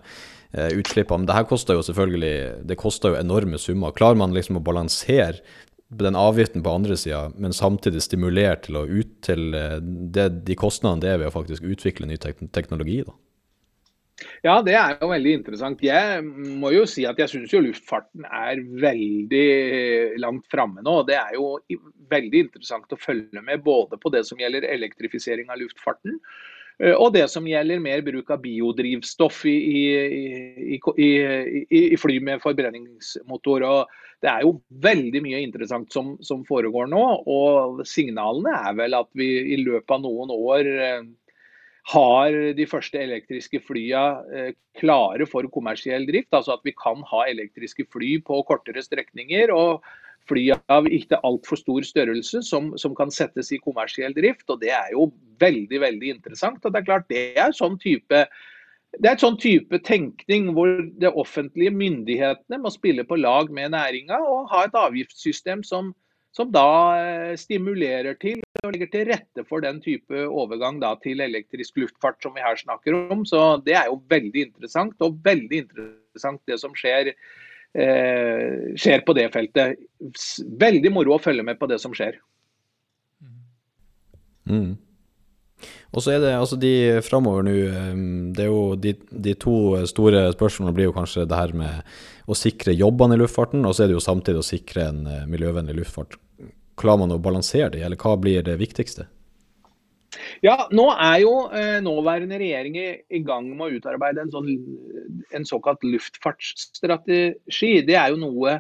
eh, 0.56 0.72
utslippene. 0.80 1.24
Men 1.24 1.32
det 1.32 1.40
her 1.42 1.50
koster 1.50 1.76
jo 1.76 1.84
selvfølgelig 1.84 2.68
det 2.70 2.80
koster 2.80 3.14
jo 3.16 3.20
enorme 3.20 3.60
summer. 3.60 3.96
Klarer 3.96 4.22
man 4.22 4.36
liksom 4.36 4.62
å 4.62 4.64
balansere 4.64 5.44
den 5.90 6.16
avgiften 6.16 6.64
på 6.64 6.70
andre 6.70 6.98
sida, 6.98 7.32
men 7.36 7.56
samtidig 7.56 8.04
stimulere 8.06 8.60
til 8.62 8.78
å 8.78 8.86
ut 8.86 9.16
til 9.26 9.56
eh, 9.58 9.80
det, 9.82 10.28
de 10.46 10.58
kostnadene 10.58 11.02
det 11.02 11.10
er 11.14 11.24
ved 11.24 11.32
å 11.32 11.38
faktisk 11.40 11.66
utvikle 11.66 12.10
ny 12.10 12.20
tek 12.22 12.44
teknologi? 12.54 13.02
da? 13.08 13.16
Ja, 14.44 14.60
det 14.64 14.76
er 14.76 14.98
jo 15.00 15.10
veldig 15.12 15.34
interessant. 15.40 15.82
Jeg 15.84 16.24
må 16.24 16.72
jo 16.76 16.86
si 16.90 17.06
at 17.08 17.20
jeg 17.20 17.32
syns 17.32 17.54
jo 17.54 17.62
luftfarten 17.64 18.26
er 18.26 18.62
veldig 18.84 20.20
langt 20.22 20.46
framme 20.52 20.84
nå. 20.86 21.02
Det 21.08 21.18
er 21.20 21.38
jo 21.38 21.56
veldig 22.12 22.44
interessant 22.46 22.94
å 22.94 23.00
følge 23.00 23.42
med 23.46 23.64
både 23.66 24.00
på 24.00 24.12
det 24.14 24.26
som 24.28 24.40
gjelder 24.40 24.68
elektrifisering 24.70 25.50
av 25.50 25.62
luftfarten, 25.64 26.20
eh, 26.84 26.94
og 26.94 27.16
det 27.18 27.26
som 27.34 27.48
gjelder 27.50 27.82
mer 27.82 28.04
bruk 28.06 28.30
av 28.36 28.44
biodrivstoff 28.44 29.42
i, 29.50 29.58
i, 29.58 30.78
i, 30.78 31.10
i 31.80 31.98
fly 32.00 32.20
med 32.30 32.46
forbrenningsmotor. 32.46 33.66
Og 33.66 34.06
det 34.24 34.30
er 34.32 34.44
jo 34.44 34.58
veldig 34.84 35.22
mye 35.24 35.40
interessant 35.46 35.94
som, 35.96 36.16
som, 36.26 36.44
foregår 36.48 36.90
nå. 36.92 37.04
Og 37.32 37.84
signalene 37.88 38.52
er 38.70 38.76
vel 38.80 38.98
at 38.98 39.10
vi 39.18 39.30
i 39.56 39.62
løpet 39.62 39.96
av 39.96 40.04
noen 40.04 40.34
år 40.36 40.68
eh, 40.68 41.08
har 41.94 42.36
de 42.58 42.68
første 42.70 43.00
elektriske 43.00 43.62
flyene 43.66 44.52
klare 44.78 45.26
for 45.30 45.48
kommersiell 45.54 46.06
drift. 46.10 46.34
Altså 46.36 46.58
at 46.58 46.68
vi 46.68 46.76
kan 46.76 47.02
ha 47.08 47.24
elektriske 47.32 47.88
fly 47.94 48.18
på 48.28 48.44
kortere 48.50 48.84
strekninger. 48.84 49.56
og 49.56 49.82
fly 50.30 50.46
av 50.70 50.88
ikke 50.92 51.20
altfor 51.26 51.60
stor 51.60 51.86
størrelse 51.86 52.44
som, 52.46 52.72
som, 52.78 52.96
kan 52.98 53.12
settes 53.14 53.52
i 53.56 53.62
kommersiell 53.64 54.16
drift. 54.18 54.46
og 54.50 54.62
Det 54.64 54.72
er 54.76 54.94
jo 54.94 55.10
veldig 55.42 55.82
veldig 55.86 56.14
interessant. 56.18 56.64
og 56.64 56.74
Det 56.74 56.82
er 56.82 56.90
klart 56.90 57.10
det 57.10 57.26
er 57.40 57.56
sånn 57.56 57.80
type 57.82 58.26
det 58.98 59.06
er 59.06 59.16
et 59.16 59.24
sånn 59.24 59.38
type 59.40 59.80
tenkning 59.86 60.50
hvor 60.56 60.72
det 61.02 61.12
offentlige 61.14 61.74
myndighetene 61.76 62.58
må 62.64 62.72
spille 62.74 63.06
på 63.06 63.20
lag 63.20 63.52
med 63.54 63.76
næringa 63.76 64.18
og 64.26 64.50
ha 64.50 64.64
et 64.66 64.78
avgiftssystem 64.78 65.62
som, 65.68 65.92
som 66.36 66.50
da 66.54 66.70
eh, 66.98 67.36
stimulerer 67.38 68.18
til 68.22 68.42
og 68.64 68.74
legger 68.74 68.90
til 68.92 69.06
rette 69.12 69.46
for 69.48 69.64
den 69.64 69.78
type 69.84 70.26
overgang 70.26 70.82
da, 70.82 70.96
til 71.04 71.22
elektrisk 71.24 71.78
luftfart 71.80 72.18
som 72.24 72.34
vi 72.36 72.44
her 72.44 72.58
snakker 72.60 72.98
om. 72.98 73.24
Så 73.30 73.62
Det 73.64 73.78
er 73.78 73.88
jo 73.88 74.02
veldig 74.10 74.50
interessant, 74.50 74.98
og 75.06 75.22
veldig 75.24 75.62
interessant 75.64 76.42
det 76.50 76.58
som 76.60 76.74
skjer, 76.76 77.14
eh, 77.78 78.74
skjer 78.76 79.06
på 79.06 79.16
det 79.16 79.30
feltet. 79.32 79.80
Veldig 80.66 80.92
moro 80.92 81.16
å 81.16 81.24
følge 81.24 81.46
med 81.46 81.62
på 81.62 81.70
det 81.72 81.80
som 81.80 81.96
skjer. 81.96 82.20
Mm. 84.50 84.76
Og 85.90 86.04
så 86.06 86.14
er 86.14 86.22
det 86.22 86.36
altså 86.38 86.58
de 86.60 86.72
framover 87.02 87.46
nå 87.48 87.54
Det 88.36 88.44
er 88.44 88.50
jo 88.52 88.76
de, 88.78 88.94
de, 89.10 89.34
to 89.42 89.54
store 89.90 90.28
spørsmålene 90.36 90.76
blir 90.78 90.90
jo 90.90 90.96
kanskje 90.96 91.26
det 91.30 91.40
her 91.40 91.54
med 91.58 92.30
å 92.30 92.38
sikre 92.38 92.76
jobbene 92.78 93.18
i 93.18 93.22
luftfarten, 93.24 93.66
og 93.66 93.74
så 93.74 93.84
er 93.84 93.90
det 93.90 93.98
jo 93.98 94.04
samtidig 94.06 94.44
å 94.44 94.46
sikre 94.46 94.86
en 94.92 95.00
eh, 95.10 95.24
miljøvennlig 95.30 95.80
luftfart. 95.80 96.20
Klarer 96.78 97.02
man 97.02 97.16
å 97.16 97.24
balansere 97.24 97.72
de, 97.74 97.82
eller 97.82 97.98
hva 97.98 98.14
blir 98.22 98.46
det 98.46 98.60
viktigste? 98.62 99.08
Ja, 100.46 100.68
nå 100.74 100.86
er 100.94 101.18
jo 101.24 101.34
eh, 101.54 101.80
nåværende 101.86 102.38
regjering 102.42 102.78
i, 102.78 103.22
gang 103.26 103.50
med 103.50 103.66
å 103.66 103.80
utarbeide 103.80 104.22
en, 104.24 104.34
sånn, 104.34 104.50
en 105.36 105.46
såkalt 105.48 105.82
luftfartsstrategi. 105.86 107.74
Det 107.88 107.98
er 107.98 108.14
jo 108.14 108.22
noe 108.22 108.60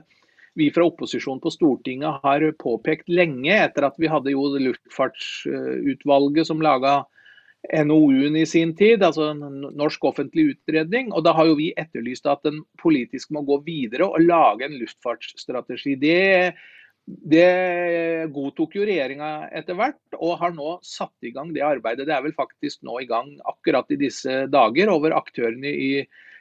vi 0.57 0.71
fra 0.73 0.87
opposisjonen 0.89 1.41
på 1.43 1.53
Stortinget 1.53 2.25
har 2.25 2.43
påpekt 2.59 3.09
lenge, 3.11 3.53
etter 3.53 3.85
at 3.87 4.01
vi 4.01 4.09
hadde 4.11 4.33
jo 4.33 4.49
luftfartsutvalget 4.57 6.49
som 6.49 6.65
laga 6.65 7.03
NOU-en 7.67 8.38
i 8.39 8.45
sin 8.48 8.72
tid, 8.78 9.04
altså 9.04 9.34
en 9.34 9.65
norsk 9.78 10.06
offentlig 10.08 10.54
utredning. 10.54 11.12
og 11.13 11.26
Da 11.28 11.34
har 11.36 11.50
jo 11.50 11.58
vi 11.60 11.72
etterlyst 11.78 12.28
at 12.30 12.43
den 12.48 12.62
politisk 12.82 13.34
må 13.36 13.43
gå 13.48 13.60
videre 13.65 14.08
og 14.08 14.24
lage 14.24 14.65
en 14.65 14.78
luftfartsstrategi. 14.80 15.98
Det, 16.00 16.54
det 17.06 18.30
godtok 18.36 18.80
jo 18.80 18.88
regjeringa 18.88 19.50
etter 19.60 19.78
hvert, 19.78 20.00
og 20.17 20.39
har 20.39 20.56
nå 20.56 20.78
satt 20.88 21.28
i 21.28 21.34
gang 21.36 21.52
det 21.56 21.65
arbeidet. 21.67 22.08
Det 22.08 22.15
er 22.15 22.24
vel 22.26 22.38
faktisk 22.38 22.82
nå 22.88 23.02
i 23.04 23.10
gang 23.10 23.36
akkurat 23.50 23.91
i 23.91 24.00
disse 24.00 24.45
dager, 24.54 24.93
over 24.95 25.17
aktørene 25.19 25.69
i 25.69 25.93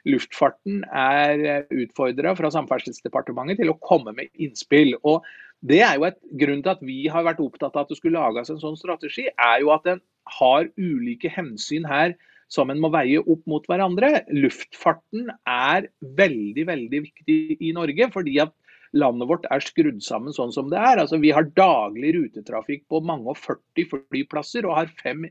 luftfarten 0.07 0.85
er 0.95 1.67
utfordra 1.75 2.31
fra 2.39 2.49
Samferdselsdepartementet 2.55 3.59
til 3.59 3.73
å 3.73 3.79
komme 3.83 4.15
med 4.15 4.31
innspill. 4.39 4.95
og 5.03 5.27
det 5.59 5.81
er 5.83 5.97
jo 5.97 6.05
et 6.07 6.19
grunn 6.39 6.61
til 6.63 6.71
at 6.71 6.83
vi 6.85 7.01
har 7.11 7.25
vært 7.27 7.41
opptatt 7.43 7.75
av 7.75 7.83
at 7.83 7.89
det 7.91 7.97
skulle 7.99 8.19
lages 8.19 8.51
en 8.51 8.61
sånn 8.61 8.77
strategi, 8.79 9.25
er 9.27 9.57
jo 9.59 9.73
at 9.75 9.83
den 9.83 9.99
har 10.37 10.69
ulike 10.77 11.31
hensyn 11.33 11.87
her 11.87 12.15
som 12.49 12.71
en 12.73 12.81
må 12.81 12.89
veie 12.93 13.21
opp 13.21 13.43
mot 13.49 13.65
hverandre. 13.69 14.23
Luftfarten 14.33 15.29
er 15.49 15.89
veldig 16.17 16.65
veldig 16.69 17.03
viktig 17.05 17.39
i 17.61 17.73
Norge, 17.77 18.09
fordi 18.13 18.39
at 18.45 18.55
landet 18.97 19.29
vårt 19.29 19.45
er 19.53 19.61
skrudd 19.61 20.01
sammen 20.01 20.33
sånn 20.33 20.53
som 20.55 20.71
det 20.71 20.79
er. 20.81 21.01
Altså, 21.01 21.19
vi 21.21 21.33
har 21.35 21.49
daglig 21.57 22.15
rutetrafikk 22.17 22.87
på 22.89 23.03
mange 23.05 23.29
og 23.29 23.37
40 23.37 23.91
flyplasser 23.91 24.65
og 24.65 24.79
har 24.79 24.95
fem 25.03 25.27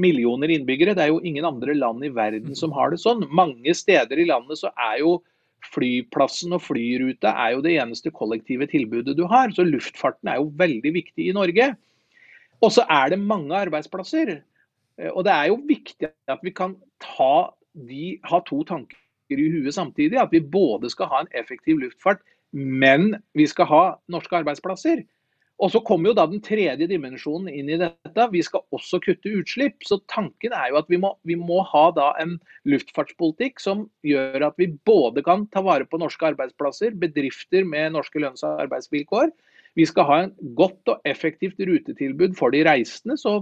millioner 0.00 0.52
innbyggere. 0.54 0.96
Det 0.96 1.04
er 1.04 1.12
jo 1.12 1.20
ingen 1.20 1.44
andre 1.44 1.76
land 1.76 2.04
i 2.06 2.12
verden 2.12 2.56
som 2.56 2.72
har 2.72 2.92
det 2.92 3.02
sånn. 3.02 3.26
Mange 3.28 3.76
steder 3.76 4.20
i 4.20 4.28
landet 4.30 4.62
så 4.62 4.72
er 4.80 5.02
jo 5.02 5.18
flyplassen 5.72 6.56
og 6.56 6.64
flyruta 6.64 7.36
er 7.44 7.54
jo 7.54 7.62
det 7.64 7.76
eneste 7.78 8.10
kollektive 8.14 8.66
tilbudet 8.70 9.14
du 9.18 9.26
har. 9.30 9.52
Så 9.54 9.66
luftfarten 9.68 10.32
er 10.32 10.40
jo 10.40 10.50
veldig 10.58 10.94
viktig 10.96 11.28
i 11.28 11.36
Norge. 11.36 11.72
Og 12.62 12.72
så 12.74 12.86
er 12.90 13.12
det 13.12 13.20
mange 13.20 13.56
arbeidsplasser. 13.58 14.36
Eh, 14.98 15.10
og 15.12 15.24
det 15.26 15.34
er 15.34 15.50
jo 15.50 15.62
viktig 15.68 16.10
at 16.30 16.42
vi 16.42 16.54
kan 16.54 16.76
de, 17.72 18.04
ha 18.28 18.42
to 18.46 18.62
tanker 18.68 18.98
i 19.32 19.48
huet 19.54 19.74
samtidig. 19.74 20.20
At 20.20 20.34
vi 20.34 20.40
både 20.40 20.90
skal 20.92 21.10
ha 21.10 21.22
en 21.22 21.32
effektiv 21.38 21.80
luftfart, 21.82 22.22
men 22.52 23.16
vi 23.34 23.48
skal 23.48 23.68
ha 23.70 23.82
norske 24.12 24.36
arbeidsplasser. 24.42 25.04
Og 25.62 25.70
så 25.70 25.78
kommer 25.86 26.10
jo 26.10 26.16
da 26.16 26.24
den 26.26 26.40
tredje 26.42 26.88
dimensjonen 26.90 27.52
inn 27.52 27.68
i 27.70 27.78
dette. 27.78 28.24
Vi 28.32 28.40
skal 28.42 28.64
også 28.74 28.98
kutte 29.04 29.30
utslipp. 29.30 29.84
Så 29.86 30.00
tanken 30.10 30.54
er 30.56 30.72
jo 30.72 30.78
at 30.80 30.88
vi 30.90 30.98
må, 30.98 31.12
vi 31.28 31.36
må 31.38 31.60
ha 31.68 31.84
da 31.94 32.08
en 32.22 32.34
luftfartspolitikk 32.66 33.62
som 33.62 33.84
gjør 34.06 34.48
at 34.48 34.58
vi 34.58 34.72
både 34.88 35.22
kan 35.26 35.46
ta 35.54 35.62
vare 35.62 35.86
på 35.86 36.00
norske 36.02 36.32
arbeidsplasser, 36.32 36.96
bedrifter 36.98 37.68
med 37.68 37.94
norske 37.94 38.22
lønns- 38.22 38.42
og 38.46 38.64
arbeidsvilkår, 38.64 39.30
vi 39.78 39.86
skal 39.88 40.08
ha 40.08 40.20
en 40.24 40.32
godt 40.56 40.92
og 40.92 41.08
effektivt 41.08 41.60
rutetilbud 41.60 42.36
for 42.38 42.52
de 42.54 42.62
reisende, 42.66 43.16
så 43.20 43.40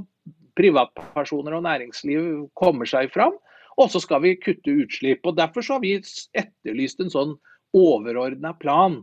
privatpersoner 0.59 1.57
og 1.57 1.65
næringsliv 1.67 2.51
kommer 2.59 2.89
seg 2.89 3.11
fram. 3.15 3.37
Og 3.81 3.89
så 3.93 4.03
skal 4.03 4.23
vi 4.25 4.37
kutte 4.39 4.75
utslipp. 4.83 5.25
og 5.25 5.39
Derfor 5.39 5.65
har 5.73 5.81
vi 5.83 5.95
etterlyst 5.97 7.01
en 7.01 7.13
sånn 7.13 7.33
overordna 7.77 8.53
plan 8.61 8.99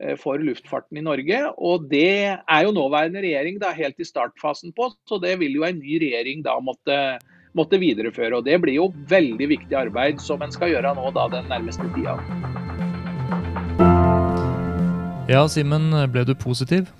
eh, 0.00 0.16
for 0.16 0.40
luftfarten 0.40 0.98
i 0.98 1.04
Norge. 1.04 1.42
Og 1.58 1.88
det 1.90 2.38
er 2.38 2.64
jo 2.64 2.74
nåværende 2.74 3.22
regjering 3.24 3.60
da 3.62 3.74
helt 3.76 4.00
i 4.00 4.08
startfasen 4.08 4.72
på, 4.78 4.92
så 5.08 5.20
det 5.22 5.36
vil 5.42 5.60
jo 5.60 5.68
en 5.68 5.82
ny 5.82 6.00
regjering 6.00 6.46
da 6.46 6.56
måtte, 6.64 6.98
måtte 7.58 7.82
videreføre. 7.82 8.38
Og 8.40 8.48
det 8.48 8.58
blir 8.64 8.80
jo 8.80 8.90
veldig 9.12 9.52
viktig 9.58 9.78
arbeid 9.84 10.22
som 10.22 10.42
en 10.42 10.54
skal 10.54 10.72
gjøre 10.72 10.96
nå 10.96 11.12
da 11.18 11.28
den 11.36 11.50
nærmeste 11.52 11.90
tida. 11.92 12.16
Ja, 15.32 15.46
Simen, 15.48 15.88
ble 16.12 16.26
du 16.28 16.34
positiv? 16.36 16.90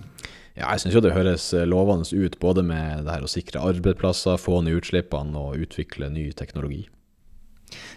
Ja, 0.57 0.71
jeg 0.73 0.83
syns 0.83 0.95
jo 0.97 1.03
det 1.05 1.13
høres 1.13 1.51
eh, 1.57 1.67
lovende 1.69 2.09
ut, 2.17 2.39
både 2.41 2.63
med 2.65 3.05
det 3.05 3.13
her 3.13 3.25
å 3.25 3.31
sikre 3.31 3.61
arbeidsplasser, 3.61 4.41
få 4.41 4.63
ned 4.65 4.79
utslippene 4.81 5.37
og 5.37 5.61
utvikle 5.65 6.09
ny 6.13 6.31
teknologi. 6.37 6.87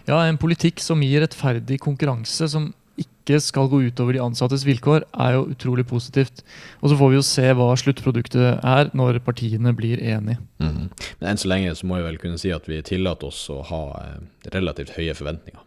Ja, 0.08 0.22
en 0.24 0.40
politikk 0.40 0.80
som 0.84 1.02
gir 1.04 1.24
rettferdig 1.24 1.78
konkurranse, 1.84 2.48
som 2.52 2.70
ikke 3.00 3.40
skal 3.44 3.68
gå 3.68 3.82
utover 3.88 4.16
de 4.16 4.22
ansattes 4.24 4.64
vilkår, 4.64 5.04
er 5.24 5.36
jo 5.36 5.46
utrolig 5.52 5.84
positivt. 5.88 6.44
Og 6.80 6.92
så 6.92 7.00
får 7.00 7.12
vi 7.12 7.18
jo 7.18 7.26
se 7.28 7.46
hva 7.58 7.68
sluttproduktet 7.80 8.64
er 8.64 8.92
når 8.96 9.20
partiene 9.24 9.72
blir 9.76 10.00
enige. 10.00 10.38
Mm 10.60 10.72
-hmm. 10.72 10.88
Men 11.20 11.30
enn 11.30 11.38
så 11.38 11.48
lenge 11.48 11.74
så 11.74 11.86
må 11.86 11.96
vi 11.96 12.08
vel 12.08 12.18
kunne 12.18 12.38
si 12.38 12.52
at 12.52 12.68
vi 12.68 12.82
tillater 12.82 13.26
oss 13.26 13.50
å 13.50 13.62
ha 13.62 13.82
eh, 14.04 14.50
relativt 14.52 14.96
høye 14.96 15.14
forventninger. 15.14 15.60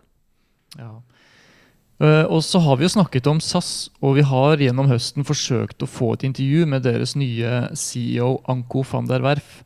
Ja. 0.78 1.02
Uh, 2.00 2.24
og 2.32 2.40
så 2.48 2.62
har 2.64 2.80
vi 2.80 2.86
jo 2.88 2.94
snakket 2.94 3.28
om 3.28 3.42
SAS, 3.44 3.90
og 4.00 4.16
vi 4.16 4.24
har 4.24 4.62
gjennom 4.64 4.88
høsten 4.88 5.26
forsøkt 5.28 5.84
å 5.84 5.90
få 5.90 6.14
et 6.16 6.24
intervju 6.30 6.68
med 6.72 6.86
deres 6.88 7.18
nye 7.20 7.66
CEO 7.76 8.38
Anko 8.48 8.86
van 8.88 9.10
der 9.10 9.26
Werf. 9.26 9.60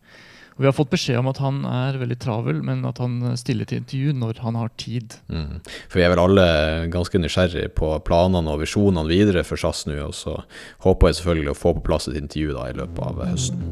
Og 0.54 0.62
vi 0.62 0.68
har 0.70 0.76
fått 0.78 0.92
beskjed 0.92 1.18
om 1.18 1.30
at 1.32 1.40
han 1.42 1.64
er 1.66 1.98
veldig 1.98 2.18
travel, 2.22 2.60
men 2.66 2.84
at 2.86 3.00
han 3.02 3.34
stiller 3.42 3.70
til 3.70 3.82
intervju 3.82 4.14
når 4.18 4.42
han 4.46 4.58
har 4.58 4.70
tid. 4.78 5.16
Mm. 5.34 5.62
For 5.90 5.98
vi 5.98 6.06
er 6.06 6.14
vel 6.14 6.22
alle 6.22 6.48
ganske 6.94 7.22
nysgjerrig 7.22 7.72
på 7.78 7.90
planene 8.06 8.54
og 8.54 8.62
visjonene 8.62 9.10
videre 9.10 9.46
for 9.48 9.58
SAS 9.62 9.88
nå, 9.90 9.98
og 10.06 10.14
så 10.18 10.40
håper 10.86 11.10
jeg 11.10 11.22
selvfølgelig 11.22 11.54
å 11.56 11.58
få 11.58 11.74
på 11.78 11.86
plass 11.90 12.10
et 12.10 12.22
intervju 12.22 12.54
da 12.58 12.70
i 12.70 12.78
løpet 12.82 13.06
av 13.10 13.24
høsten. 13.34 13.66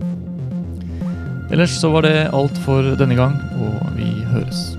Ellers 1.51 1.73
så 1.81 1.91
var 1.93 2.07
det 2.07 2.29
alt 2.33 2.57
for 2.65 2.93
denne 2.97 3.17
gang, 3.17 3.35
og 3.61 3.91
vi 3.97 4.09
høres. 4.31 4.71